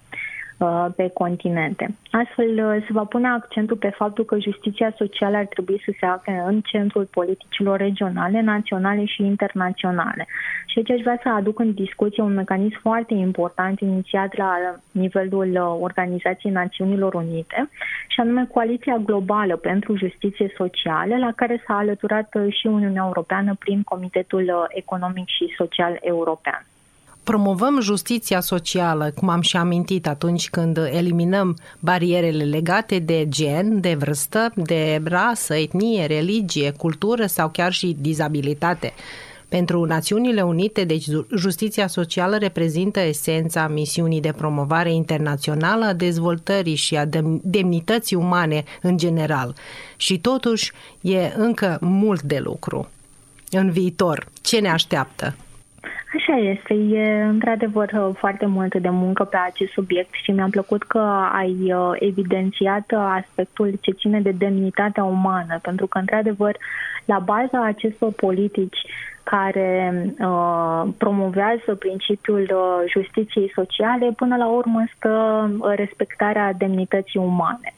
Uh, 0.57 0.85
pe 0.95 1.09
continente. 1.13 1.95
Astfel, 2.11 2.65
uh, 2.65 2.83
se 2.85 2.93
va 2.93 3.03
pune 3.03 3.27
accentul 3.27 3.77
pe 3.77 3.89
faptul 3.89 4.25
că 4.25 4.39
justiția 4.39 4.93
socială 4.97 5.37
ar 5.37 5.45
trebui 5.45 5.81
să 5.85 5.91
se 5.99 6.05
afle 6.05 6.43
în 6.47 6.61
centrul 6.61 7.05
politicilor 7.05 7.77
regionale, 7.77 8.41
naționale 8.41 9.05
și 9.05 9.23
internaționale. 9.23 10.27
Și 10.65 10.77
aici 10.77 10.91
aș 10.91 11.01
vrea 11.01 11.19
să 11.23 11.29
aduc 11.29 11.59
în 11.59 11.73
discuție 11.73 12.23
un 12.23 12.33
mecanism 12.33 12.79
foarte 12.81 13.13
important 13.13 13.79
inițiat 13.79 14.35
la 14.35 14.79
nivelul 14.91 15.51
uh, 15.51 15.77
Organizației 15.79 16.51
Națiunilor 16.51 17.13
Unite, 17.13 17.69
și 18.07 18.19
anume 18.19 18.45
Coaliția 18.45 18.97
Globală 18.97 19.55
pentru 19.55 19.95
Justiție 19.95 20.53
Socială, 20.57 21.17
la 21.17 21.31
care 21.35 21.63
s-a 21.67 21.77
alăturat 21.77 22.35
și 22.49 22.67
Uniunea 22.67 23.03
Europeană 23.05 23.55
prin 23.59 23.83
Comitetul 23.83 24.67
Economic 24.69 25.27
și 25.27 25.53
Social 25.57 25.97
European 26.01 26.65
promovăm 27.23 27.79
justiția 27.81 28.39
socială, 28.39 29.11
cum 29.15 29.29
am 29.29 29.41
și 29.41 29.57
amintit 29.57 30.07
atunci 30.07 30.49
când 30.49 30.77
eliminăm 30.77 31.57
barierele 31.79 32.43
legate 32.43 32.99
de 32.99 33.25
gen, 33.29 33.79
de 33.79 33.93
vârstă, 33.93 34.51
de 34.55 35.01
rasă, 35.03 35.55
etnie, 35.55 36.05
religie, 36.05 36.71
cultură 36.71 37.25
sau 37.25 37.49
chiar 37.49 37.71
și 37.71 37.95
dizabilitate. 37.99 38.93
Pentru 39.49 39.85
Națiunile 39.85 40.41
Unite, 40.41 40.83
deci 40.83 41.05
justiția 41.35 41.87
socială 41.87 42.37
reprezintă 42.37 42.99
esența 42.99 43.67
misiunii 43.67 44.21
de 44.21 44.33
promovare 44.37 44.93
internațională 44.93 45.85
a 45.85 45.93
dezvoltării 45.93 46.75
și 46.75 46.95
a 46.95 47.05
demnității 47.41 48.15
umane 48.15 48.63
în 48.81 48.97
general. 48.97 49.55
Și 49.97 50.19
totuși 50.19 50.71
e 51.01 51.33
încă 51.37 51.77
mult 51.81 52.21
de 52.21 52.39
lucru. 52.39 52.89
În 53.51 53.71
viitor, 53.71 54.27
ce 54.41 54.59
ne 54.59 54.69
așteaptă? 54.69 55.35
Așa 56.15 56.35
este, 56.37 56.73
e 56.73 57.23
într-adevăr 57.23 58.13
foarte 58.17 58.45
mult 58.45 58.75
de 58.75 58.89
muncă 58.89 59.23
pe 59.23 59.37
acest 59.45 59.71
subiect 59.71 60.13
și 60.23 60.31
mi-a 60.31 60.47
plăcut 60.51 60.83
că 60.83 60.99
ai 61.31 61.73
uh, 61.73 61.91
evidențiat 61.99 62.91
aspectul 62.95 63.73
ce 63.81 63.91
ține 63.91 64.21
de 64.21 64.31
demnitatea 64.31 65.03
umană, 65.03 65.59
pentru 65.61 65.87
că 65.87 65.97
într-adevăr 65.97 66.57
la 67.05 67.19
baza 67.19 67.65
acestor 67.65 68.11
politici 68.11 68.77
care 69.23 69.93
uh, 70.19 70.83
promovează 70.97 71.75
principiul 71.79 72.41
uh, 72.41 72.91
justiției 72.91 73.51
sociale, 73.55 74.11
până 74.15 74.35
la 74.37 74.47
urmă 74.47 74.83
stă 74.95 75.49
uh, 75.59 75.73
respectarea 75.75 76.53
demnității 76.53 77.19
umane. 77.19 77.73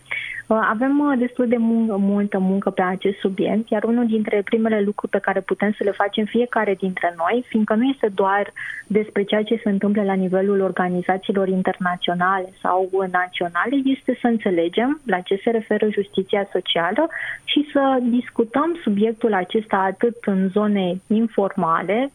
Uh, 0.48 0.68
avem 0.70 1.00
uh, 1.00 1.18
destul 1.18 1.48
de 1.48 1.58
muncă, 1.58 1.98
multă 1.98 2.40
muncă 2.40 2.70
pe 2.70 2.82
acest 2.82 3.20
subiect, 3.20 3.70
iar 3.70 3.84
unul 3.84 4.06
dintre 4.06 4.42
primele 4.44 4.82
lucruri 4.82 5.12
pe 5.12 5.20
care 5.20 5.42
putem 5.42 5.72
să 5.72 5.84
le 5.84 5.92
facem 5.92 6.26
fiecare 6.26 6.74
dintre 6.74 7.14
noi, 7.18 7.46
fiindcă 7.48 7.74
nu 7.74 7.84
este 7.84 8.08
doar 8.16 8.54
despre 8.88 9.24
ceea 9.24 9.44
ce 9.44 9.60
se 9.64 9.70
întâmplă 9.70 10.04
la 10.04 10.14
nivelul 10.14 10.62
organizațiilor 10.62 11.48
internaționale 11.48 12.50
sau 12.62 12.90
naționale, 13.12 13.76
este 13.84 14.18
să 14.22 14.28
înțelegem 14.28 15.02
la 15.06 15.20
ce 15.20 15.40
se 15.44 15.50
referă 15.50 15.88
justiția 15.90 16.48
socială 16.52 17.08
și 17.44 17.70
să 17.72 18.00
discutăm 18.02 18.80
subiectul 18.84 19.34
acesta 19.34 19.78
atât 19.78 20.16
în 20.26 20.50
zone 20.50 21.02
informale, 21.08 22.12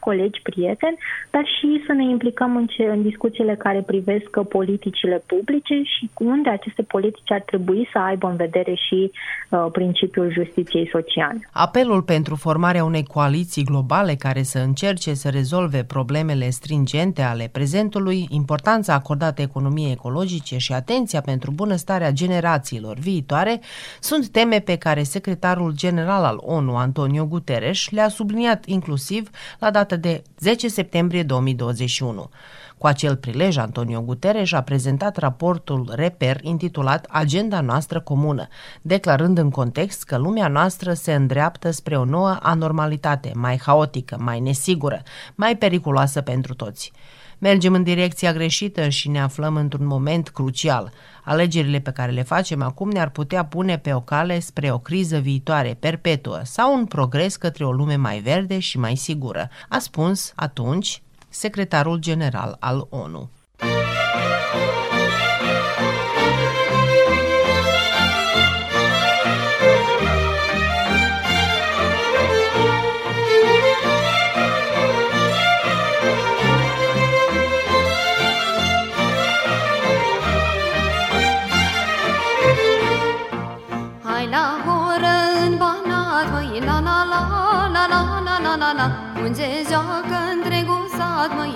colegi, 0.00 0.42
prieteni, 0.42 0.98
dar 1.30 1.44
și 1.58 1.82
să 1.86 1.92
ne 1.92 2.04
implicăm 2.04 2.56
în, 2.56 2.66
ce, 2.66 2.82
în 2.84 3.02
discuțiile 3.02 3.54
care 3.54 3.82
privesc 3.86 4.40
politicile 4.48 5.22
publice 5.26 5.82
și 5.82 6.10
unde 6.18 6.48
aceste 6.48 6.82
politici 6.82 7.32
ar 7.32 7.40
trebui 7.40 7.55
să 7.92 7.98
aibă 7.98 8.26
în 8.26 8.36
vedere 8.36 8.74
și 8.74 9.10
uh, 9.48 9.66
principiul 9.72 10.32
justiției 10.32 10.88
sociale. 10.92 11.48
Apelul 11.52 12.02
pentru 12.02 12.34
formarea 12.36 12.84
unei 12.84 13.04
coaliții 13.04 13.64
globale 13.64 14.14
care 14.14 14.42
să 14.42 14.58
încerce 14.58 15.14
să 15.14 15.28
rezolve 15.28 15.84
problemele 15.84 16.50
stringente 16.50 17.22
ale 17.22 17.48
prezentului, 17.52 18.26
importanța 18.30 18.94
acordată 18.94 19.42
economiei 19.42 19.92
ecologice 19.92 20.56
și 20.58 20.72
atenția 20.72 21.20
pentru 21.20 21.50
bunăstarea 21.50 22.10
generațiilor 22.10 22.96
viitoare 22.98 23.60
sunt 24.00 24.28
teme 24.28 24.58
pe 24.58 24.76
care 24.76 25.02
secretarul 25.02 25.72
general 25.74 26.24
al 26.24 26.38
ONU, 26.40 26.76
Antonio 26.76 27.26
Guterres, 27.26 27.90
le-a 27.90 28.08
subliniat 28.08 28.64
inclusiv 28.64 29.30
la 29.58 29.70
data 29.70 29.96
de 29.96 30.22
10 30.38 30.68
septembrie 30.68 31.22
2021. 31.22 32.30
Cu 32.78 32.86
acel 32.86 33.16
prilej, 33.16 33.56
Antonio 33.56 34.00
Guterres 34.00 34.52
a 34.52 34.60
prezentat 34.60 35.16
raportul 35.16 35.92
Reper 35.94 36.38
intitulat 36.42 37.06
Agenda 37.10 37.60
noastră 37.60 38.00
comună, 38.00 38.48
declarând 38.82 39.38
în 39.38 39.50
context 39.50 40.04
că 40.04 40.16
lumea 40.16 40.48
noastră 40.48 40.92
se 40.92 41.14
îndreaptă 41.14 41.70
spre 41.70 41.98
o 41.98 42.04
nouă 42.04 42.38
anormalitate, 42.42 43.30
mai 43.34 43.60
haotică, 43.64 44.16
mai 44.20 44.40
nesigură, 44.40 45.02
mai 45.34 45.56
periculoasă 45.56 46.20
pentru 46.20 46.54
toți. 46.54 46.92
Mergem 47.38 47.74
în 47.74 47.82
direcția 47.82 48.32
greșită 48.32 48.88
și 48.88 49.08
ne 49.08 49.20
aflăm 49.20 49.56
într-un 49.56 49.86
moment 49.86 50.28
crucial. 50.28 50.92
Alegerile 51.24 51.78
pe 51.78 51.90
care 51.90 52.12
le 52.12 52.22
facem 52.22 52.62
acum 52.62 52.90
ne-ar 52.90 53.10
putea 53.10 53.44
pune 53.44 53.78
pe 53.78 53.92
o 53.92 54.00
cale 54.00 54.38
spre 54.38 54.70
o 54.70 54.78
criză 54.78 55.18
viitoare 55.18 55.76
perpetuă 55.80 56.40
sau 56.44 56.74
un 56.74 56.84
progres 56.84 57.36
către 57.36 57.64
o 57.64 57.72
lume 57.72 57.96
mai 57.96 58.18
verde 58.18 58.58
și 58.58 58.78
mai 58.78 58.96
sigură, 58.96 59.48
a 59.68 59.78
spus 59.78 60.32
atunci 60.34 61.02
secretarul 61.28 61.98
general 61.98 62.56
al 62.60 62.86
ONU. 62.90 63.30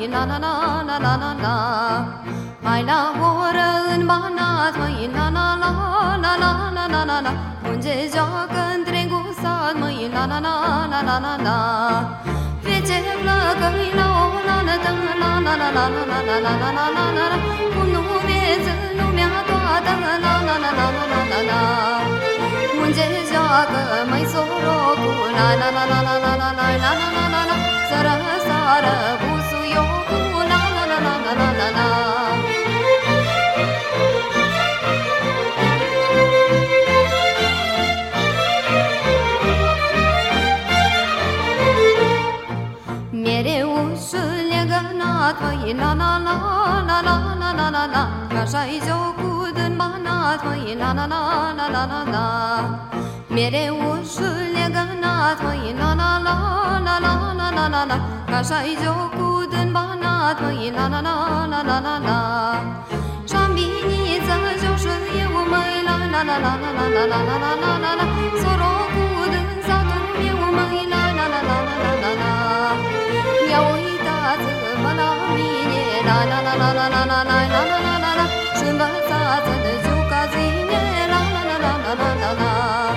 Măi, 0.00 0.08
la 0.08 0.24
la 0.24 0.38
la 0.38 0.82
la 0.86 0.96
la 0.98 1.14
la 1.22 1.32
la 1.42 1.54
Hai 2.62 2.82
la 2.84 3.00
oră 3.20 3.68
în 3.94 4.06
banat, 4.06 4.74
măi, 4.78 5.10
la 5.14 5.26
la 5.36 5.46
la 5.62 5.70
la 6.24 6.32
la 6.42 6.52
la 6.76 6.84
la 6.92 7.04
la 7.04 7.20
la 7.26 7.32
Unde 7.70 7.94
joacă 8.14 8.60
întregul 8.76 9.28
sat, 9.42 9.74
măi, 9.80 10.10
la 10.14 10.24
la 10.30 10.38
la 10.46 10.54
la 10.92 11.00
la 11.08 11.16
la 11.24 11.34
la 11.46 11.56
Fece 12.64 12.98
plăcăi 13.22 13.90
la 13.98 14.06
o 14.22 14.38
la 14.48 14.56
la 14.68 14.76
la 14.84 14.92
la 15.20 15.32
la 15.44 15.54
la 15.54 15.54
la 15.54 15.78
la 15.80 16.18
la 16.28 16.36
la 16.44 16.54
la 16.60 16.70
la 16.76 16.86
la 16.96 17.26
la 17.32 17.38
Cum 17.74 17.86
nu 17.94 18.02
vezi 18.26 18.72
lumea 18.98 19.32
toată 19.48 19.92
la 20.02 20.12
la 20.24 20.34
la 20.46 20.56
la 20.64 20.70
la 20.78 20.86
la 21.12 21.20
la 21.30 21.40
la 21.50 21.60
Unde 22.82 23.06
joacă, 23.30 23.82
măi, 24.10 24.24
sorocul, 24.32 25.28
la 25.36 25.48
la 25.60 25.68
la 25.76 25.84
la 25.92 26.00
la 26.06 26.14
la 26.24 26.32
la 26.40 26.50
la 26.52 26.72
la 26.82 26.92
la 27.10 27.22
la 27.22 27.42
la 27.48 27.56
твои 45.38 45.74
ла 45.74 45.94
ла 45.94 46.18
ла 46.18 46.34
ла 46.88 47.00
ла 47.06 47.18
ла 47.38 47.52
ла 47.58 47.70
ла 47.70 47.84
ла 47.94 48.02
Каша 48.30 48.62
из 48.66 48.88
окудын 48.88 49.76
бана 49.78 50.36
твои 50.40 50.74
ла 50.74 50.92
ла 50.98 51.06
ла 51.12 51.20
ла 51.58 51.66
ла 51.74 51.82
ла 51.92 52.00
ла 52.14 52.24
Мере 53.28 53.70
уши 53.70 54.28
легана 54.54 55.36
твои 55.40 55.72
ла 55.80 55.90
ла 56.00 56.10
ла 56.26 56.36
ла 56.86 56.94
ла 57.04 57.48
ла 57.56 57.66
ла 57.74 57.82
ла 57.90 58.19
la 58.30 58.40
la 58.40 58.48
la 58.48 58.60
Mereu 58.70 59.00
ușul 59.00 59.50
legănat, 59.90 60.40
măi, 60.40 60.72
la 60.76 60.88
la 60.88 61.00
la 61.00 61.16
la 61.20 61.46
la 61.46 61.50
la 61.50 61.50
la 61.50 61.50
la 61.50 61.50
la 61.50 61.50
Așa-i 61.50 61.50
jocul 61.50 61.50
din 61.50 61.50
banat, 61.50 61.50
măi, 61.50 61.50
la 61.50 61.50
la 61.50 61.50
la 61.50 61.50
la 61.50 61.60
la 61.68 61.78
la 61.86 61.96
la 62.06 62.18
Și-am 63.28 63.50
biniță 63.54 64.34
joșul 64.62 65.02
eu, 65.22 65.36
măi, 65.52 65.74
la 65.86 65.94
la 66.12 66.20
la 66.22 66.38
la 66.38 66.56
la 66.76 66.86
la 66.86 67.04
la 67.10 67.18
la 67.18 67.36
la 67.42 67.52
la 67.62 67.72
la 67.84 67.92
la 67.98 68.06
Sorocul 68.42 69.24
din 69.32 69.50
satul 69.66 70.04
meu, 70.18 70.40
măi, 70.56 70.80
la 70.92 71.02
la 71.18 71.26
la 71.32 71.40
la 71.48 71.58
la 71.70 71.92
la 72.02 72.12
la 72.20 72.32
Ia 73.50 73.60
uitați-vă 73.72 74.90
la 75.00 75.10
mine, 75.34 75.82
la 76.08 76.18
la 76.30 76.38
la 76.46 76.54
la 76.60 76.70
la 76.78 76.86
la 76.94 77.02
la 77.10 77.18
la 77.30 77.40
la 77.52 77.60
la 77.70 77.78
la 77.86 77.94
la 78.04 78.12
la 78.18 78.26
Și 78.58 78.64
învățați 78.72 79.54
de 79.64 79.72
jucați-ne, 79.84 80.82
la 81.12 81.20
la 81.34 81.42
la 81.48 81.56
la 81.64 81.72
la 81.84 81.92
la 82.00 82.10
la 82.22 82.30
la 82.40 82.50
Cine 82.50 82.89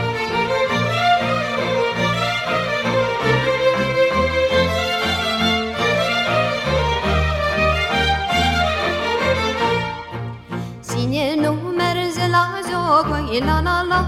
joc, 13.04 13.10
măi, 13.10 13.40
la 13.46 13.62
la 13.62 13.84
la 13.90 14.00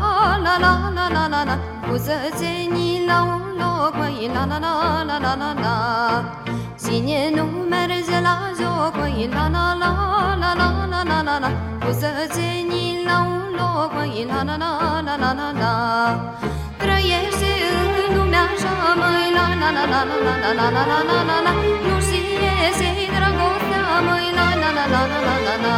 la 0.43 0.57
la 0.57 0.79
la 0.93 1.07
la 1.09 1.27
la 1.27 1.43
la 1.43 1.57
Cu 1.87 1.95
zăcenii 1.95 3.03
la 3.07 3.21
un 3.21 3.43
loc, 3.59 3.95
măi, 3.95 4.29
la 4.33 4.45
la 4.45 4.57
la 4.59 5.03
la 5.07 5.17
la 5.19 5.35
la 5.35 5.53
la 5.63 5.75
Cine 6.83 7.31
nu 7.35 7.43
merge 7.69 8.19
la 8.21 8.35
joc, 8.59 8.95
măi, 8.95 9.29
la 9.33 9.47
la 9.55 9.75
la 9.81 9.91
la 10.41 10.53
la 10.57 10.73
la 10.91 11.01
la 11.09 11.21
la 11.27 11.39
la 11.39 11.49
Cu 11.83 11.91
zăcenii 11.99 13.03
la 13.05 13.17
un 13.19 13.45
loc, 13.59 13.93
măi, 13.93 14.25
la 14.29 14.43
la 14.43 14.55
la 14.57 15.01
la 15.05 15.15
la 15.21 15.33
la 15.39 15.51
la 15.61 15.73
Trăiește 16.77 17.51
în 18.07 18.17
lumea 18.17 18.43
așa, 18.53 18.73
măi, 18.99 19.27
la 19.37 19.45
la 19.61 19.69
la 19.77 19.83
la 19.91 20.01
la 20.03 20.33
la 20.43 20.51
la 20.57 20.69
la 20.75 20.83
la 20.87 20.99
la 21.09 21.19
la 21.29 21.37
la 21.45 21.51
Nu 21.87 21.99
știe 22.05 22.53
ce-i 22.77 23.04
dragostea, 23.04 23.04
măi, 24.07 24.27
la 24.37 24.47
la 24.61 24.69
la 24.77 24.85
la 24.93 25.01
la 25.11 25.19
la 25.27 25.35
la 25.45 25.55
la 25.65 25.75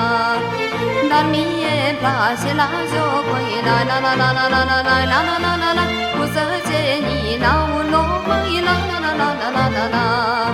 Dar 1.10 1.26
mie-mi 1.32 1.96
place 2.02 2.52
la 2.60 2.68
joc, 2.92 3.26
măi, 3.32 3.50
la 3.68 3.78
la 3.90 3.98
la 4.06 4.14
la 4.22 4.30
la 4.38 4.46
la 4.54 4.62
la 4.70 4.78
la 4.88 4.98
la 5.12 5.20
la 5.28 5.36
la 5.44 5.54
la 5.64 5.70
la 5.78 5.86
Cu 6.16 6.24
săgenii 6.34 7.38
la 7.44 7.54
un 7.76 7.86
loc, 7.94 8.22
măi, 8.30 8.56
la 8.68 8.76
la 8.90 8.98
la 9.06 9.12
la 9.20 9.30
la 9.42 9.50
la 9.56 9.66
la 9.76 9.86
la 9.96 10.47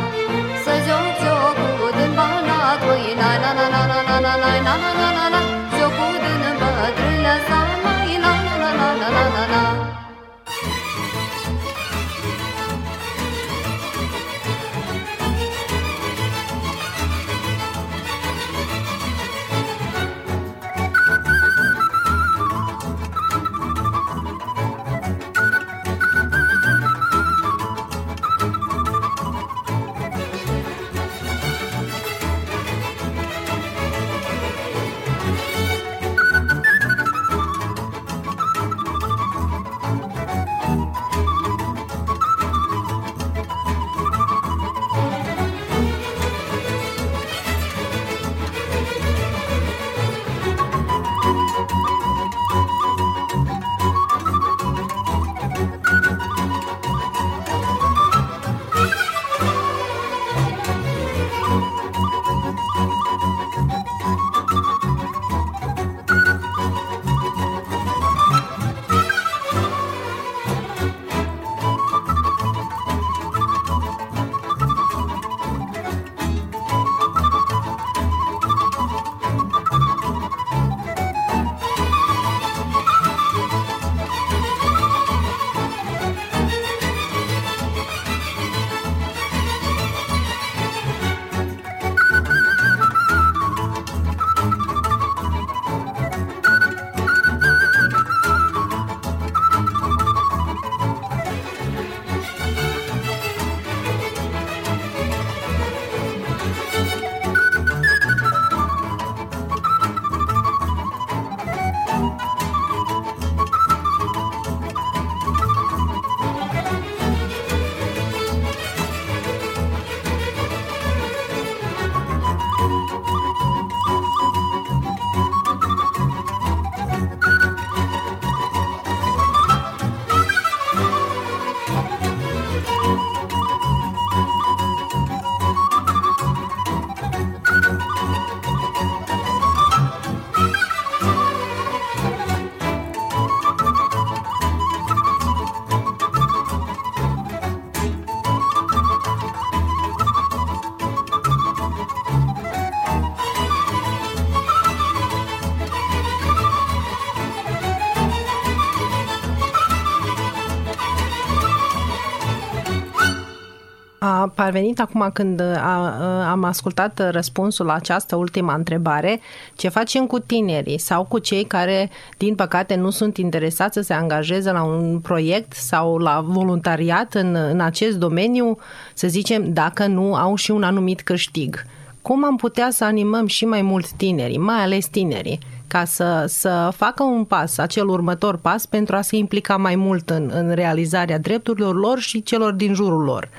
parvenit 164.36 164.80
acum 164.80 165.10
când 165.14 165.40
a, 165.40 165.58
a, 165.58 166.30
am 166.30 166.44
ascultat 166.44 167.10
răspunsul 167.12 167.66
la 167.66 167.74
această 167.74 168.16
ultima 168.16 168.54
întrebare, 168.54 169.20
ce 169.56 169.70
facem 169.70 170.06
cu 170.06 170.20
tinerii 170.20 170.78
sau 170.78 171.04
cu 171.04 171.20
cei 171.20 171.44
care, 171.44 171.90
din 172.18 172.36
păcate, 172.36 172.76
nu 172.76 172.90
sunt 172.90 173.18
interesați 173.18 173.74
să 173.74 173.82
se 173.82 173.94
angajeze 173.94 174.52
la 174.52 174.64
un 174.64 175.00
proiect 175.00 175.54
sau 175.54 175.98
la 175.98 176.24
voluntariat 176.28 177.14
în, 177.14 177.36
în 177.52 177.60
acest 177.60 177.98
domeniu, 177.98 178.58
să 178.94 179.08
zicem, 179.08 179.54
dacă 179.54 179.86
nu 179.86 180.16
au 180.16 180.36
și 180.36 180.52
un 180.52 180.64
anumit 180.64 181.02
câștig. 181.02 181.64
Cum 182.02 182.26
am 182.26 182.36
putea 182.36 182.70
să 182.72 182.84
animăm 182.84 183.28
și 183.28 183.46
mai 183.46 183.62
mult 183.62 183.92
tinerii, 183.92 184.38
mai 184.38 184.62
ales 184.62 184.86
tinerii, 184.86 185.40
ca 185.68 185.86
să, 185.86 186.26
să 186.28 186.70
facă 186.76 187.04
un 187.04 187.24
pas, 187.24 187.58
acel 187.58 187.88
următor 187.88 188.38
pas, 188.38 188.66
pentru 188.66 188.96
a 188.96 189.02
se 189.02 189.16
implica 189.16 189.58
mai 189.58 189.76
mult 189.76 190.10
în, 190.10 190.32
în 190.34 190.52
realizarea 190.52 191.20
drepturilor 191.20 191.76
lor 191.76 192.00
și 192.00 192.24
celor 192.24 192.52
din 192.52 192.74
jurul 192.74 193.04
lor? 193.04 193.30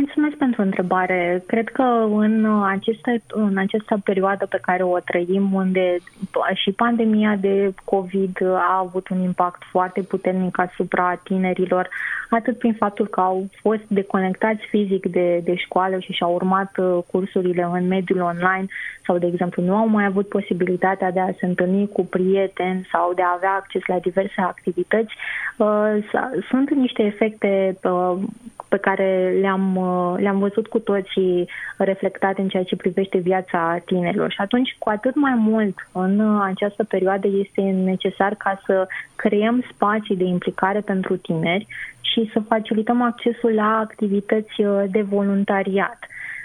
Mulțumesc 0.00 0.36
pentru 0.36 0.62
întrebare. 0.62 1.42
Cred 1.46 1.68
că 1.68 1.82
în, 2.10 2.62
aceste, 2.64 3.22
în 3.28 3.58
această 3.58 4.00
perioadă 4.04 4.46
pe 4.46 4.58
care 4.62 4.82
o 4.82 4.98
trăim, 4.98 5.52
unde 5.52 5.96
și 6.54 6.72
pandemia 6.72 7.36
de 7.36 7.74
COVID 7.84 8.42
a 8.42 8.78
avut 8.78 9.08
un 9.08 9.20
impact 9.20 9.62
foarte 9.70 10.00
puternic 10.00 10.58
asupra 10.58 11.14
tinerilor, 11.14 11.88
atât 12.30 12.58
prin 12.58 12.74
faptul 12.74 13.06
că 13.06 13.20
au 13.20 13.48
fost 13.60 13.82
deconectați 13.86 14.66
fizic 14.68 15.06
de, 15.06 15.40
de 15.44 15.54
școală 15.54 15.98
și 15.98 16.12
și-au 16.12 16.34
urmat 16.34 16.76
uh, 16.78 16.98
cursurile 17.10 17.68
în 17.72 17.86
mediul 17.86 18.20
online 18.20 18.66
sau, 19.06 19.18
de 19.18 19.26
exemplu, 19.26 19.62
nu 19.62 19.76
au 19.76 19.88
mai 19.88 20.04
avut 20.04 20.28
posibilitatea 20.28 21.10
de 21.10 21.20
a 21.20 21.32
se 21.38 21.46
întâlni 21.46 21.88
cu 21.88 22.04
prieteni 22.04 22.88
sau 22.92 23.12
de 23.14 23.22
a 23.22 23.34
avea 23.36 23.52
acces 23.52 23.82
la 23.86 23.98
diverse 23.98 24.40
activități, 24.40 25.14
uh, 25.56 25.96
sunt 26.48 26.70
niște 26.70 27.02
efecte 27.02 27.78
uh, 27.82 28.16
pe 28.68 28.76
care 28.76 29.36
le-am, 29.40 29.76
le-am 30.16 30.38
văzut 30.38 30.66
cu 30.66 30.78
toții 30.78 31.48
reflectate 31.76 32.40
în 32.40 32.48
ceea 32.48 32.62
ce 32.62 32.76
privește 32.76 33.18
viața 33.18 33.82
tinerilor. 33.84 34.30
Și 34.30 34.40
atunci, 34.40 34.76
cu 34.78 34.88
atât 34.88 35.14
mai 35.14 35.34
mult 35.36 35.88
în 35.92 36.40
această 36.42 36.84
perioadă 36.84 37.28
este 37.28 37.60
necesar 37.60 38.34
ca 38.34 38.60
să 38.66 38.86
creăm 39.16 39.64
spații 39.72 40.16
de 40.16 40.24
implicare 40.24 40.80
pentru 40.80 41.16
tineri 41.16 41.66
și 42.00 42.30
să 42.32 42.40
facilităm 42.48 43.02
accesul 43.02 43.54
la 43.54 43.78
activități 43.78 44.62
uh, 44.62 44.84
de 44.90 45.02
voluntariat. 45.02 45.98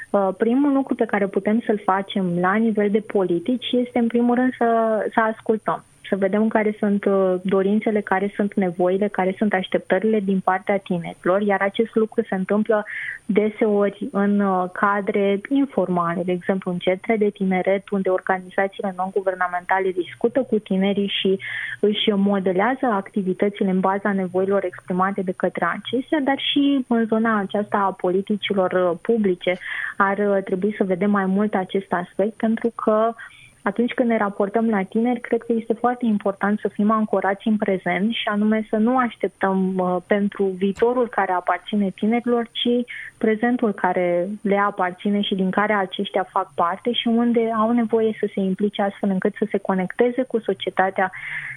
Uh, 0.10 0.29
primul 0.38 0.73
lucru 0.73 0.95
pe 0.95 1.05
care 1.05 1.27
putem 1.27 1.62
să-l 1.65 1.81
facem 1.84 2.39
la 2.39 2.53
nivel 2.53 2.89
de 2.89 2.99
politici 2.99 3.71
este, 3.71 3.99
în 3.99 4.08
primul 4.08 4.36
rând, 4.36 4.53
să, 4.58 4.99
să 5.13 5.19
ascultăm 5.19 5.84
să 6.10 6.15
vedem 6.15 6.48
care 6.48 6.76
sunt 6.80 7.06
uh, 7.06 7.36
dorințele, 7.44 8.02
care 8.02 8.32
sunt 8.36 8.54
nevoile, 8.54 9.08
care 9.08 9.36
sunt 9.38 9.54
așteptările 9.54 10.20
din 10.20 10.39
partea 10.39 10.78
tinerilor, 10.78 11.41
iar 11.41 11.62
acest 11.62 11.96
lucru 11.96 12.22
se 12.30 12.36
întâmplă 12.36 12.86
deseori 13.26 14.08
în 14.12 14.39
uh, 14.39 14.70
cadre 14.74 15.41
informale, 15.50 16.24
de 16.24 16.32
exemplu 16.32 16.72
în 16.72 16.78
centre 16.78 17.18
de 17.18 17.30
tineret, 17.30 17.89
unde 17.89 18.10
organizațiile 18.10 18.94
non-guvernamentale 18.98 19.91
discută 19.91 20.41
cu 20.41 20.60
tinerii 20.60 21.12
și 21.20 21.39
își 21.80 22.10
modelează 22.10 22.86
activitățile 22.86 23.70
în 23.70 23.80
baza 23.80 24.12
nevoilor 24.12 24.63
exprimate 24.63 25.22
de 25.22 25.34
către 25.36 25.65
acestea, 25.65 26.20
dar 26.20 26.39
și 26.52 26.86
în 26.88 27.06
zona 27.06 27.39
aceasta 27.39 27.78
a 27.78 27.91
politicilor 27.91 28.72
uh, 28.72 28.98
publice. 29.02 29.58
Ar 29.98 30.41
trebui 30.44 30.76
să 30.78 30.84
vedem 30.84 31.12
mai 31.12 31.26
mult 31.26 31.54
acest 31.54 31.91
aspect, 31.94 32.34
pentru 32.38 32.72
că 32.76 33.08
uh, 33.08 33.35
atunci 33.69 33.93
când 33.93 34.10
ne 34.10 34.17
raportăm 34.17 34.69
la 34.69 34.84
tineri, 34.84 35.19
cred 35.19 35.41
că 35.41 35.54
este 35.54 35.73
foarte 35.73 36.06
important 36.06 36.60
să 36.60 36.67
fim 36.67 36.91
ancorați 36.91 37.47
în 37.47 37.58
prezent 37.58 38.13
și 38.13 38.28
anume 38.28 38.67
să 38.69 38.75
nu 38.75 38.97
așteptăm 38.97 39.78
uh, 39.78 39.97
pentru 40.08 40.43
viitorul 40.43 41.08
care 41.08 41.32
aparține 41.32 41.89
tinerilor, 41.89 42.47
ci 42.51 42.86
prezentul 43.17 43.73
care 43.73 44.30
le 44.41 44.58
aparține 44.58 45.21
și 45.21 45.36
din 45.36 45.49
care 45.49 45.73
aceștia 45.73 46.28
fac 46.32 46.51
parte 46.56 46.91
și 46.91 47.08
unde 47.08 47.51
au 47.58 47.71
nevoie 47.71 48.17
să 48.19 48.30
se 48.34 48.39
implice 48.39 48.82
astfel 48.82 49.10
încât 49.10 49.34
să 49.38 49.47
se 49.49 49.58
conecteze 49.58 50.23
cu 50.23 50.39
societatea 50.39 51.12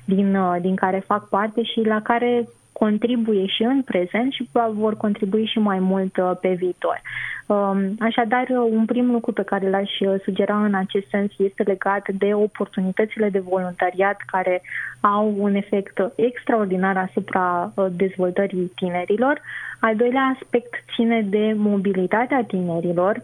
din, 0.04 0.34
uh, 0.34 0.56
din 0.60 0.74
care 0.74 0.98
fac 1.06 1.28
parte 1.28 1.62
și 1.62 1.80
la 1.80 2.02
care 2.02 2.48
contribuie 2.78 3.46
și 3.46 3.62
în 3.62 3.82
prezent 3.82 4.32
și 4.32 4.48
vor 4.72 4.96
contribui 4.96 5.46
și 5.46 5.58
mai 5.58 5.78
mult 5.78 6.16
uh, 6.16 6.32
pe 6.40 6.52
viitor. 6.52 7.00
Um, 7.46 7.94
așadar, 7.98 8.46
un 8.70 8.84
prim 8.84 9.10
lucru 9.10 9.32
pe 9.32 9.42
care 9.42 9.70
l-aș 9.70 9.90
uh, 10.00 10.20
sugera 10.24 10.64
în 10.64 10.74
acest 10.74 11.06
sens 11.08 11.30
este 11.38 11.62
legat 11.62 12.08
de 12.12 12.34
oportunitățile 12.34 13.28
de 13.28 13.38
voluntariat 13.38 14.16
care 14.26 14.62
au 15.00 15.34
un 15.38 15.54
efect 15.54 16.12
extraordinar 16.14 16.96
asupra 16.96 17.72
uh, 17.74 17.86
dezvoltării 17.90 18.72
tinerilor. 18.74 19.40
Al 19.80 19.96
doilea 19.96 20.36
aspect 20.36 20.74
ține 20.94 21.22
de 21.22 21.52
mobilitatea 21.56 22.44
tinerilor, 22.44 23.22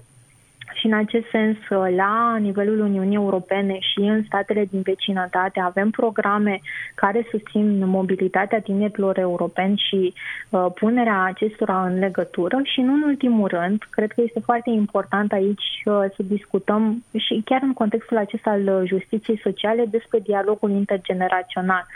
și 0.75 0.87
în 0.87 0.93
acest 0.93 1.27
sens, 1.31 1.57
la 1.97 2.37
nivelul 2.37 2.81
Uniunii 2.81 3.17
Europene 3.17 3.79
și 3.81 3.99
în 3.99 4.23
statele 4.25 4.65
din 4.71 4.81
vecinătate 4.81 5.61
avem 5.61 5.91
programe 5.91 6.61
care 6.95 7.27
susțin 7.31 7.87
mobilitatea 7.87 8.61
tinerilor 8.61 9.19
europeni 9.19 9.83
și 9.89 10.15
uh, 10.51 10.67
punerea 10.75 11.23
acestora 11.23 11.85
în 11.85 11.99
legătură. 11.99 12.61
Și, 12.63 12.81
nu 12.81 12.93
în 12.93 13.03
ultimul 13.03 13.49
rând, 13.49 13.83
cred 13.91 14.13
că 14.13 14.21
este 14.21 14.41
foarte 14.41 14.71
important 14.71 15.33
aici 15.33 15.83
uh, 15.85 16.05
să 16.17 16.23
discutăm 16.23 17.05
și 17.17 17.43
chiar 17.45 17.63
în 17.63 17.73
contextul 17.73 18.17
acesta 18.17 18.51
al 18.51 18.87
justiției 18.87 19.41
sociale 19.43 19.85
despre 19.91 20.19
dialogul 20.19 20.71
intergenerațional 20.71 21.87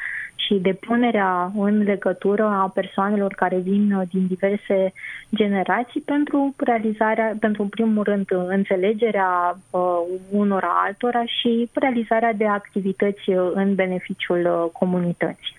și 0.48 0.54
depunerea 0.54 1.52
în 1.56 1.82
legătură 1.82 2.44
a 2.44 2.70
persoanelor 2.74 3.32
care 3.34 3.58
vin 3.58 3.92
uh, 3.92 4.08
din 4.10 4.26
diverse 4.26 4.92
generații 5.34 6.00
pentru 6.00 6.54
realizarea, 6.56 7.36
pentru 7.40 7.62
în 7.62 7.68
primul 7.68 8.02
rând 8.02 8.26
înțelegerea 8.48 9.58
uh, 9.70 9.80
unora 10.30 10.82
altora 10.86 11.24
și 11.24 11.70
realizarea 11.72 12.32
de 12.32 12.46
activități 12.46 13.30
uh, 13.30 13.50
în 13.54 13.74
beneficiul 13.74 14.40
uh, 14.46 14.70
comunității. 14.72 15.57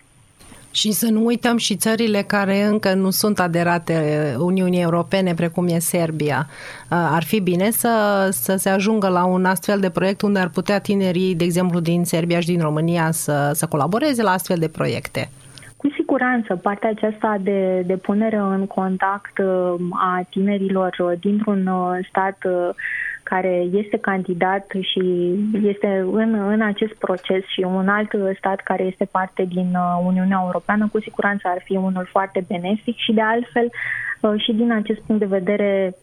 Și 0.72 0.92
să 0.92 1.10
nu 1.10 1.26
uităm 1.26 1.58
și 1.58 1.76
țările 1.76 2.22
care 2.22 2.64
încă 2.64 2.94
nu 2.94 3.10
sunt 3.10 3.40
aderate 3.40 4.36
Uniunii 4.40 4.82
Europene, 4.82 5.34
precum 5.34 5.68
e 5.68 5.80
Serbia. 5.80 6.48
Ar 6.90 7.24
fi 7.24 7.40
bine 7.40 7.70
să, 7.72 8.28
să 8.32 8.56
se 8.56 8.70
ajungă 8.70 9.08
la 9.08 9.26
un 9.26 9.46
astfel 9.46 9.80
de 9.80 9.90
proiect 9.90 10.22
unde 10.22 10.40
ar 10.40 10.50
putea 10.50 10.80
tinerii, 10.80 11.36
de 11.36 11.44
exemplu, 11.44 11.80
din 11.80 12.04
Serbia 12.04 12.40
și 12.40 12.48
din 12.48 12.62
România 12.62 13.12
să, 13.12 13.52
să 13.54 13.68
colaboreze 13.68 14.24
la 14.24 14.32
astfel 14.32 14.58
de 14.58 14.68
proiecte. 14.68 15.30
Cu 15.78 15.90
siguranță, 15.96 16.56
partea 16.56 16.90
aceasta 16.90 17.38
de, 17.42 17.84
de 17.86 17.98
punere 17.98 18.36
în 18.36 18.68
contact 18.68 19.38
uh, 19.38 19.74
a 19.92 20.26
tinerilor 20.30 20.96
uh, 21.00 21.12
dintr-un 21.20 21.68
uh, 21.68 21.98
stat 22.10 22.38
care 23.30 23.54
este 23.72 23.98
candidat 23.98 24.66
și 24.80 25.04
este 25.64 26.06
în, 26.12 26.34
în 26.34 26.62
acest 26.62 26.94
proces 26.94 27.44
și 27.54 27.62
un 27.62 27.88
alt 27.88 28.12
stat 28.38 28.60
care 28.64 28.84
este 28.84 29.06
parte 29.12 29.44
din 29.44 29.70
Uniunea 30.06 30.40
Europeană, 30.46 30.90
cu 30.92 31.00
siguranță 31.02 31.48
ar 31.48 31.62
fi 31.64 31.76
unul 31.76 32.08
foarte 32.12 32.46
benefic 32.48 32.96
și 32.98 33.14
de 33.14 33.22
altfel 33.22 33.70
și 34.38 34.52
din 34.54 34.72
acest 34.72 35.00
punct 35.00 35.22
de 35.22 35.36
vedere 35.38 35.96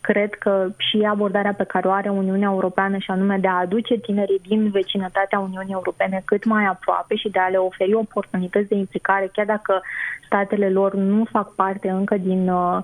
cred 0.00 0.34
că 0.34 0.68
și 0.76 1.06
abordarea 1.10 1.54
pe 1.56 1.64
care 1.64 1.88
o 1.88 1.90
are 1.90 2.08
Uniunea 2.08 2.48
Europeană 2.52 2.96
și 2.98 3.10
anume 3.10 3.38
de 3.40 3.48
a 3.48 3.60
aduce 3.60 3.94
tinerii 3.94 4.40
din 4.48 4.70
vecinătatea 4.70 5.38
Uniunii 5.38 5.72
Europene 5.72 6.22
cât 6.24 6.44
mai 6.44 6.64
aproape 6.64 7.14
și 7.14 7.28
de 7.28 7.38
a 7.38 7.48
le 7.48 7.56
oferi 7.56 7.94
oportunități 7.94 8.68
de 8.68 8.74
implicare, 8.74 9.30
chiar 9.32 9.46
dacă 9.46 9.82
statele 10.26 10.70
lor 10.70 10.94
nu 10.94 11.24
fac 11.30 11.54
parte 11.54 11.88
încă 11.88 12.16
din 12.16 12.48
uh, 12.48 12.76
uh, 12.76 12.82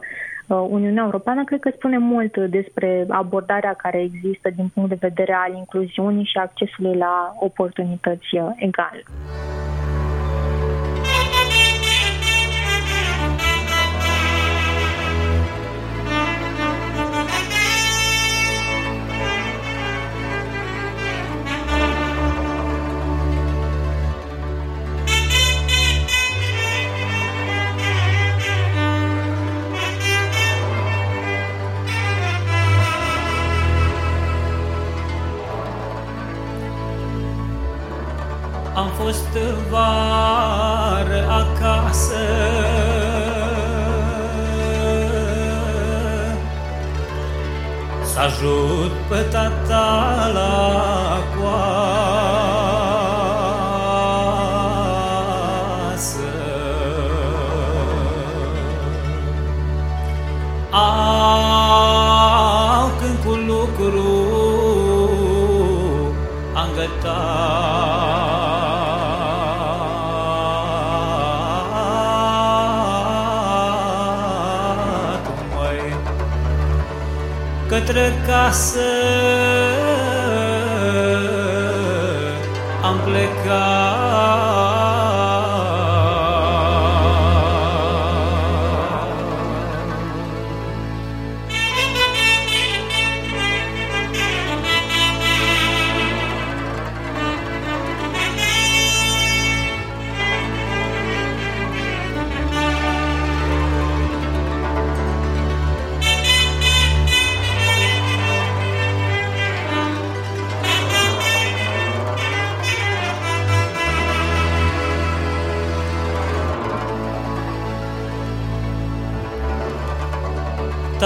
Uniunea 0.55 1.05
Europeană, 1.05 1.45
cred 1.45 1.61
că 1.61 1.71
spune 1.75 1.99
mult 1.99 2.37
despre 2.37 3.07
abordarea 3.09 3.75
care 3.75 4.01
există 4.03 4.51
din 4.51 4.71
punct 4.75 4.89
de 4.89 4.99
vedere 5.01 5.33
al 5.33 5.55
incluziunii 5.55 6.25
și 6.25 6.39
accesului 6.39 6.97
la 6.97 7.35
oportunități 7.39 8.37
uh, 8.37 8.51
egale. 8.57 9.03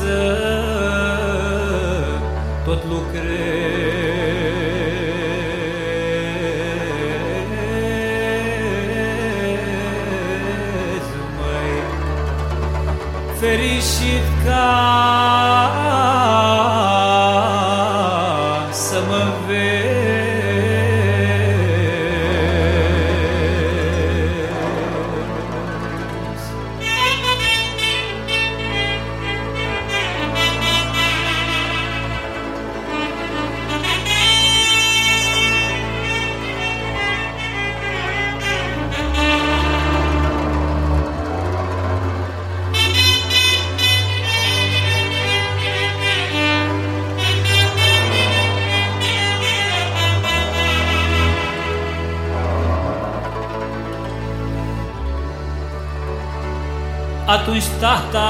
atunci 57.50 57.68
tata 57.80 58.30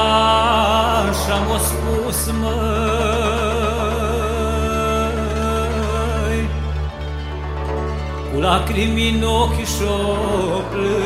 și-am 1.23 1.45
o 1.53 1.57
spus, 1.57 2.31
măi, 2.39 2.59
cu 8.33 8.39
lacrimi 8.39 9.09
în 9.09 9.23
ochi 9.23 9.65
și-o 9.65 9.97
plâns, 10.71 10.99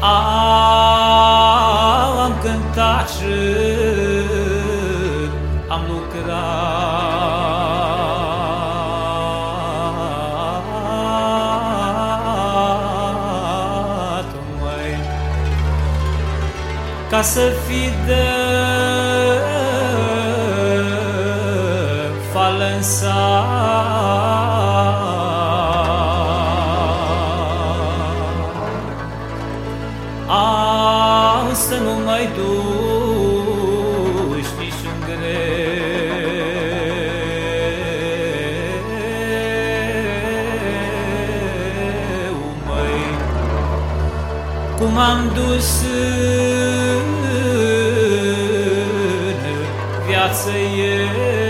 măi. 0.00 0.93
blessed 17.24 17.63
ציי 50.32 51.43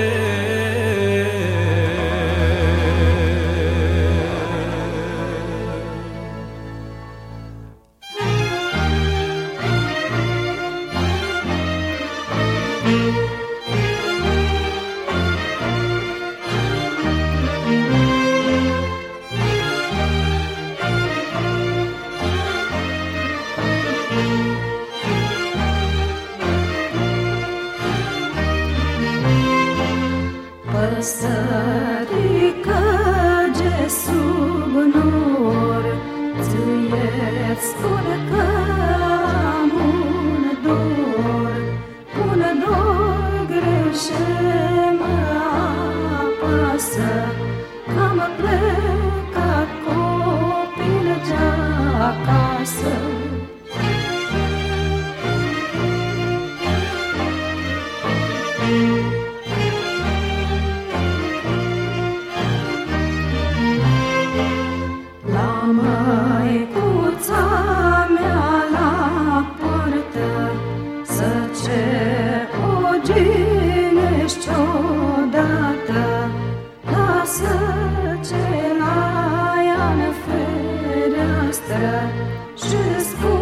je 82.56 82.76
le 82.76 83.33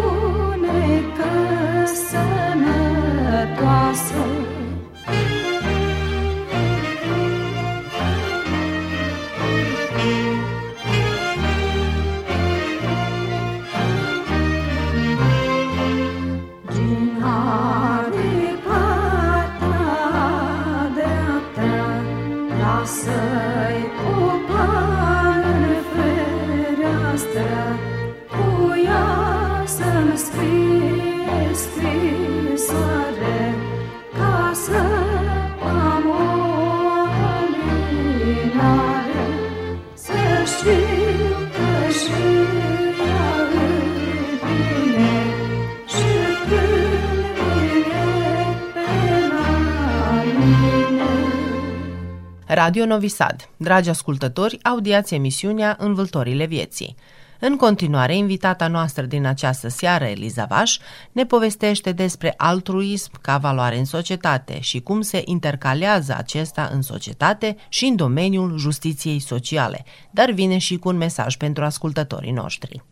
Radio 52.63 52.85
Novi 52.85 53.09
Sad. 53.09 53.49
Dragi 53.57 53.89
ascultători, 53.89 54.59
audiați 54.63 55.15
emisiunea 55.15 55.77
Învâltorile 55.79 56.47
vieții. 56.47 56.95
În 57.41 57.57
continuare, 57.57 58.17
invitata 58.17 58.69
noastră 58.69 59.05
din 59.05 59.27
această 59.27 59.69
seară, 59.69 60.05
Eliza 60.05 60.45
Vaș, 60.45 60.79
ne 61.13 61.27
povestește 61.27 61.93
despre 61.93 62.35
altruism 62.37 63.11
ca 63.21 63.37
valoare 63.37 63.79
în 63.79 63.85
societate 63.85 64.61
și 64.61 64.81
cum 64.81 65.01
se 65.01 65.23
intercalează 65.25 66.15
acesta 66.19 66.71
în 66.73 66.83
societate 66.83 67.57
și 67.69 67.85
în 67.85 67.97
domeniul 67.97 68.59
justiției 68.59 69.19
sociale, 69.19 69.85
dar 70.11 70.31
vine 70.31 70.59
și 70.59 70.77
cu 70.77 70.89
un 70.89 70.97
mesaj 70.97 71.37
pentru 71.37 71.65
ascultătorii 71.65 72.33
noștri. 72.33 72.83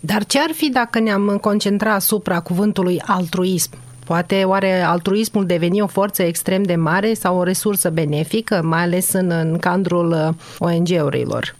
Dar 0.00 0.24
ce 0.24 0.40
ar 0.40 0.50
fi 0.52 0.68
dacă 0.68 0.98
ne-am 0.98 1.38
concentrat 1.40 1.94
asupra 1.94 2.40
cuvântului 2.40 3.00
altruism? 3.00 3.70
Poate 4.08 4.44
oare 4.44 4.80
altruismul 4.80 5.46
deveni 5.46 5.80
o 5.80 5.86
forță 5.86 6.22
extrem 6.22 6.62
de 6.62 6.74
mare 6.74 7.12
sau 7.12 7.38
o 7.38 7.42
resursă 7.42 7.90
benefică, 7.90 8.60
mai 8.64 8.82
ales 8.82 9.12
în, 9.12 9.30
în 9.30 9.58
cadrul 9.58 10.08
uh, 10.10 10.28
ONG-urilor? 10.58 11.54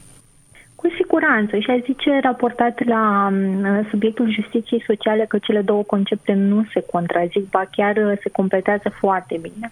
Cu 0.75 0.89
siguranță 0.97 1.59
și 1.59 1.71
aș 1.71 1.79
zice 1.85 2.19
raportat 2.23 2.85
la 2.85 3.29
mm, 3.33 3.87
subiectul 3.91 4.33
justiției 4.33 4.83
sociale 4.87 5.25
că 5.29 5.39
cele 5.39 5.61
două 5.61 5.83
concepte 5.83 6.33
nu 6.33 6.65
se 6.73 6.81
contrazic, 6.93 7.51
ba 7.51 7.65
chiar 7.71 7.97
uh, 7.97 8.19
se 8.23 8.31
completează 8.31 8.89
foarte 8.99 9.39
bine. 9.43 9.71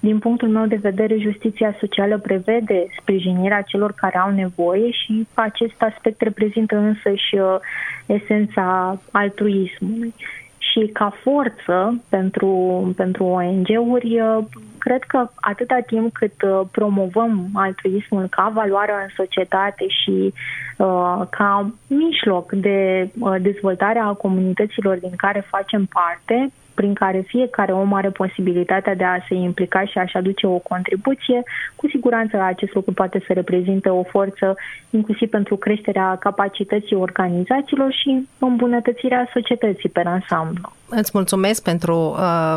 Din 0.00 0.18
punctul 0.18 0.48
meu 0.48 0.66
de 0.66 0.78
vedere, 0.82 1.18
justiția 1.18 1.76
socială 1.80 2.18
prevede 2.18 2.86
sprijinirea 3.00 3.62
celor 3.62 3.92
care 3.92 4.18
au 4.18 4.30
nevoie 4.30 4.90
și 4.90 5.26
acest 5.34 5.82
aspect 5.82 6.20
reprezintă 6.20 6.76
însăși 6.76 7.34
uh, 7.34 7.56
esența 8.06 8.98
altruismului 9.10 10.14
și 10.76 10.86
ca 10.92 11.16
forță 11.22 12.02
pentru, 12.08 12.48
pentru 12.96 13.24
ONG-uri, 13.24 14.20
uh, 14.20 14.44
cred 14.78 15.02
că 15.02 15.28
atâta 15.34 15.78
timp 15.86 16.12
cât 16.12 16.42
uh, 16.42 16.60
promovăm 16.70 17.48
altruismul 17.54 18.26
ca 18.28 18.50
valoare 18.54 18.92
în 18.92 19.08
societate 19.16 19.86
și 19.88 20.32
uh, 20.76 21.20
ca 21.30 21.70
mijloc 21.86 22.52
de 22.52 23.08
uh, 23.18 23.34
dezvoltare 23.40 23.98
a 23.98 24.12
comunităților 24.12 24.96
din 24.96 25.16
care 25.16 25.46
facem 25.50 25.84
parte, 25.84 26.52
prin 26.76 26.94
care 26.94 27.24
fiecare 27.26 27.72
om 27.72 27.92
are 27.92 28.10
posibilitatea 28.10 28.94
de 28.94 29.04
a 29.04 29.24
se 29.28 29.34
implica 29.34 29.84
și 29.84 29.98
a-și 29.98 30.16
aduce 30.16 30.46
o 30.46 30.58
contribuție, 30.58 31.42
cu 31.76 31.88
siguranță 31.88 32.40
acest 32.42 32.74
lucru 32.74 32.92
poate 32.92 33.22
să 33.26 33.32
reprezinte 33.32 33.88
o 33.88 34.02
forță 34.02 34.56
inclusiv 34.90 35.28
pentru 35.28 35.56
creșterea 35.56 36.16
capacității 36.20 36.96
organizațiilor 36.96 37.92
și 37.92 38.28
îmbunătățirea 38.38 39.28
societății 39.32 39.88
pe 39.88 40.02
ansamblu. 40.06 40.72
Îți 40.88 41.10
mulțumesc 41.14 41.62
pentru 41.62 41.96
uh, 41.96 42.56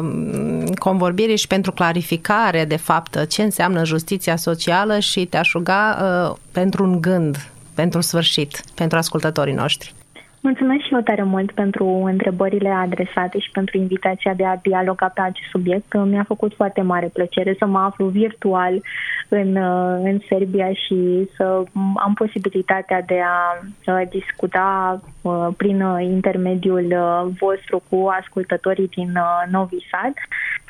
convorbire 0.79 1.35
și 1.35 1.47
pentru 1.47 1.71
clarificare, 1.71 2.65
de 2.65 2.77
fapt, 2.77 3.25
ce 3.27 3.41
înseamnă 3.41 3.85
justiția 3.85 4.35
socială 4.35 4.99
și 4.99 5.25
te-aș 5.25 5.51
ruga 5.51 5.97
uh, 6.01 6.35
pentru 6.51 6.83
un 6.83 7.01
gând, 7.01 7.35
pentru 7.75 8.01
sfârșit, 8.01 8.61
pentru 8.75 8.97
ascultătorii 8.97 9.53
noștri. 9.53 9.93
Mulțumesc 10.41 10.83
și 10.83 10.93
eu 10.93 11.01
tare 11.01 11.23
mult 11.23 11.51
pentru 11.51 11.85
întrebările 11.85 12.69
adresate 12.69 13.39
și 13.39 13.49
pentru 13.51 13.77
invitația 13.77 14.33
de 14.33 14.45
a 14.45 14.55
dialoga 14.55 15.07
pe 15.07 15.21
acest 15.21 15.49
subiect. 15.49 15.93
Mi-a 15.93 16.23
făcut 16.27 16.53
foarte 16.53 16.81
mare 16.81 17.07
plăcere 17.13 17.55
să 17.59 17.65
mă 17.65 17.79
aflu 17.79 18.05
virtual 18.05 18.81
în, 19.29 19.55
în 20.03 20.19
Serbia 20.29 20.73
și 20.73 21.29
să 21.35 21.63
am 21.95 22.13
posibilitatea 22.13 23.01
de 23.01 23.19
a 23.21 24.03
discuta 24.09 25.01
uh, 25.21 25.47
prin 25.57 25.79
intermediul 26.01 26.85
uh, 26.91 27.31
vostru 27.39 27.81
cu 27.89 28.07
ascultătorii 28.19 28.87
din 28.87 29.09
uh, 29.15 29.51
Novi 29.51 29.77
Sad 29.91 30.13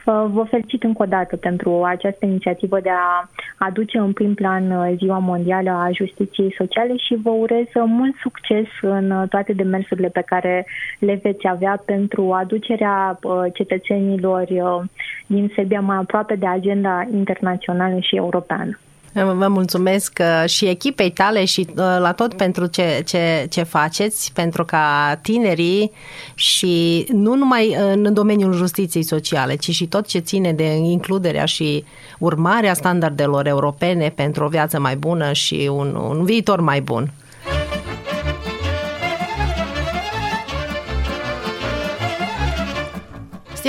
Vă 0.10 0.46
felicit 0.50 0.84
încă 0.84 1.04
o 1.04 1.06
dată 1.06 1.36
pentru 1.36 1.84
această 1.84 2.26
inițiativă 2.26 2.80
de 2.80 2.90
a 2.90 3.30
aduce 3.58 3.98
în 3.98 4.14
prim 4.14 4.34
plan 4.34 4.72
uh, 4.72 4.94
Ziua 4.98 5.18
Mondială 5.18 5.70
a 5.70 5.90
Justiției 5.92 6.54
Sociale 6.58 6.96
și 6.98 7.16
vă 7.24 7.30
urez 7.30 7.66
uh, 7.74 7.84
mult 7.86 8.16
succes 8.16 8.68
în 8.82 9.12
uh, 9.12 9.30
toate 9.30 9.54
demersurile 9.54 10.08
pe 10.08 10.24
care 10.26 10.66
le 11.00 11.20
veți 11.24 11.48
avea 11.48 11.82
pentru 11.86 12.32
aducerea 12.32 13.20
cetățenilor 13.54 14.48
din 15.26 15.52
Serbia 15.56 15.80
mai 15.82 15.98
aproape 15.98 16.36
de 16.36 16.48
agenda 16.48 17.08
internațională 17.12 18.00
și 18.00 18.16
europeană. 18.16 18.80
Vă 19.14 19.48
mulțumesc 19.48 20.20
uh, 20.22 20.50
și 20.50 20.66
echipei 20.66 21.12
tale 21.12 21.46
și 21.46 21.68
uh, 21.70 21.76
la 21.76 22.12
tot 22.12 22.34
pentru 22.34 22.66
ce, 22.66 23.04
ce, 23.06 23.46
ce 23.50 23.64
faceți, 23.64 24.32
pentru 24.34 24.66
ca 24.66 25.20
tinerii 25.22 25.92
și 26.36 27.06
nu 27.12 27.36
numai 27.36 27.76
în 27.80 28.14
domeniul 28.14 28.54
justiției 28.54 29.04
sociale, 29.04 29.56
ci 29.56 29.72
și 29.72 29.88
tot 29.88 30.08
ce 30.08 30.20
ține 30.20 30.54
de 30.54 30.76
includerea 30.76 31.46
și 31.46 31.84
urmarea 32.20 32.74
standardelor 32.74 33.48
europene 33.48 34.10
pentru 34.16 34.44
o 34.44 34.48
viață 34.48 34.80
mai 34.80 34.96
bună 34.96 35.34
și 35.34 35.70
un, 35.72 35.96
un 35.96 36.26
viitor 36.26 36.60
mai 36.62 36.82
bun. 36.82 37.12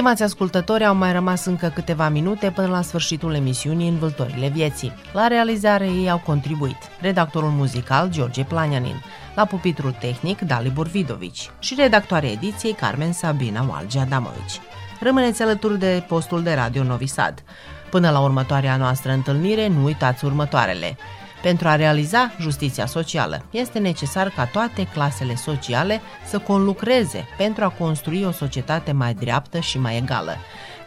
Stimați 0.01 0.23
ascultători, 0.23 0.85
au 0.85 0.95
mai 0.95 1.13
rămas 1.13 1.45
încă 1.45 1.69
câteva 1.75 2.09
minute 2.09 2.51
până 2.51 2.67
la 2.67 2.83
sfârșitul 2.83 3.35
emisiunii 3.35 3.89
Învâltorile 3.89 4.49
Vieții. 4.49 4.93
La 5.13 5.27
realizare 5.27 5.87
ei 5.87 6.11
au 6.11 6.19
contribuit 6.19 6.77
redactorul 7.01 7.49
muzical 7.49 8.11
George 8.11 8.45
Planianin, 8.45 9.03
la 9.35 9.45
pupitrul 9.45 9.97
tehnic 10.01 10.41
Dali 10.41 10.71
Burvidovici 10.71 11.51
și 11.59 11.75
redactoarea 11.75 12.31
ediției 12.31 12.73
Carmen 12.73 13.13
Sabina 13.13 13.67
Walgia 13.71 14.05
Damovici. 14.05 14.61
Rămâneți 15.01 15.43
alături 15.43 15.79
de 15.79 16.05
postul 16.09 16.43
de 16.43 16.55
radio 16.55 16.83
Novi 16.83 17.07
Sad. 17.07 17.43
Până 17.91 18.11
la 18.11 18.21
următoarea 18.21 18.77
noastră 18.77 19.13
întâlnire, 19.13 19.69
nu 19.69 19.85
uitați 19.85 20.25
următoarele– 20.25 20.97
pentru 21.43 21.69
a 21.69 21.77
realiza 21.77 22.33
justiția 22.41 22.87
socială, 22.87 23.45
este 23.51 23.79
necesar 23.79 24.29
ca 24.29 24.45
toate 24.45 24.87
clasele 24.93 25.35
sociale 25.35 26.01
să 26.27 26.39
conlucreze 26.39 27.27
pentru 27.37 27.65
a 27.65 27.69
construi 27.69 28.25
o 28.25 28.31
societate 28.31 28.93
mai 28.93 29.15
dreaptă 29.15 29.59
și 29.61 29.79
mai 29.79 29.97
egală, 29.97 30.37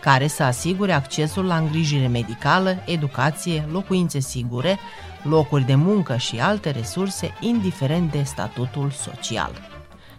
care 0.01 0.28
să 0.28 0.43
asigure 0.43 0.91
accesul 0.91 1.45
la 1.45 1.58
îngrijire 1.58 2.08
medicală, 2.08 2.84
educație, 2.86 3.68
locuințe 3.72 4.20
sigure, 4.20 4.80
locuri 5.24 5.66
de 5.66 5.76
muncă 5.76 6.18
și 6.18 6.39
alte 6.39 6.70
resurse, 6.70 7.34
indiferent 7.39 8.12
de 8.12 8.24
statutul 8.24 8.89
social. 8.89 9.51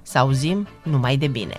Să 0.03 0.19
auzim 0.19 0.69
numai 0.83 1.17
de 1.17 1.27
bine! 1.27 1.57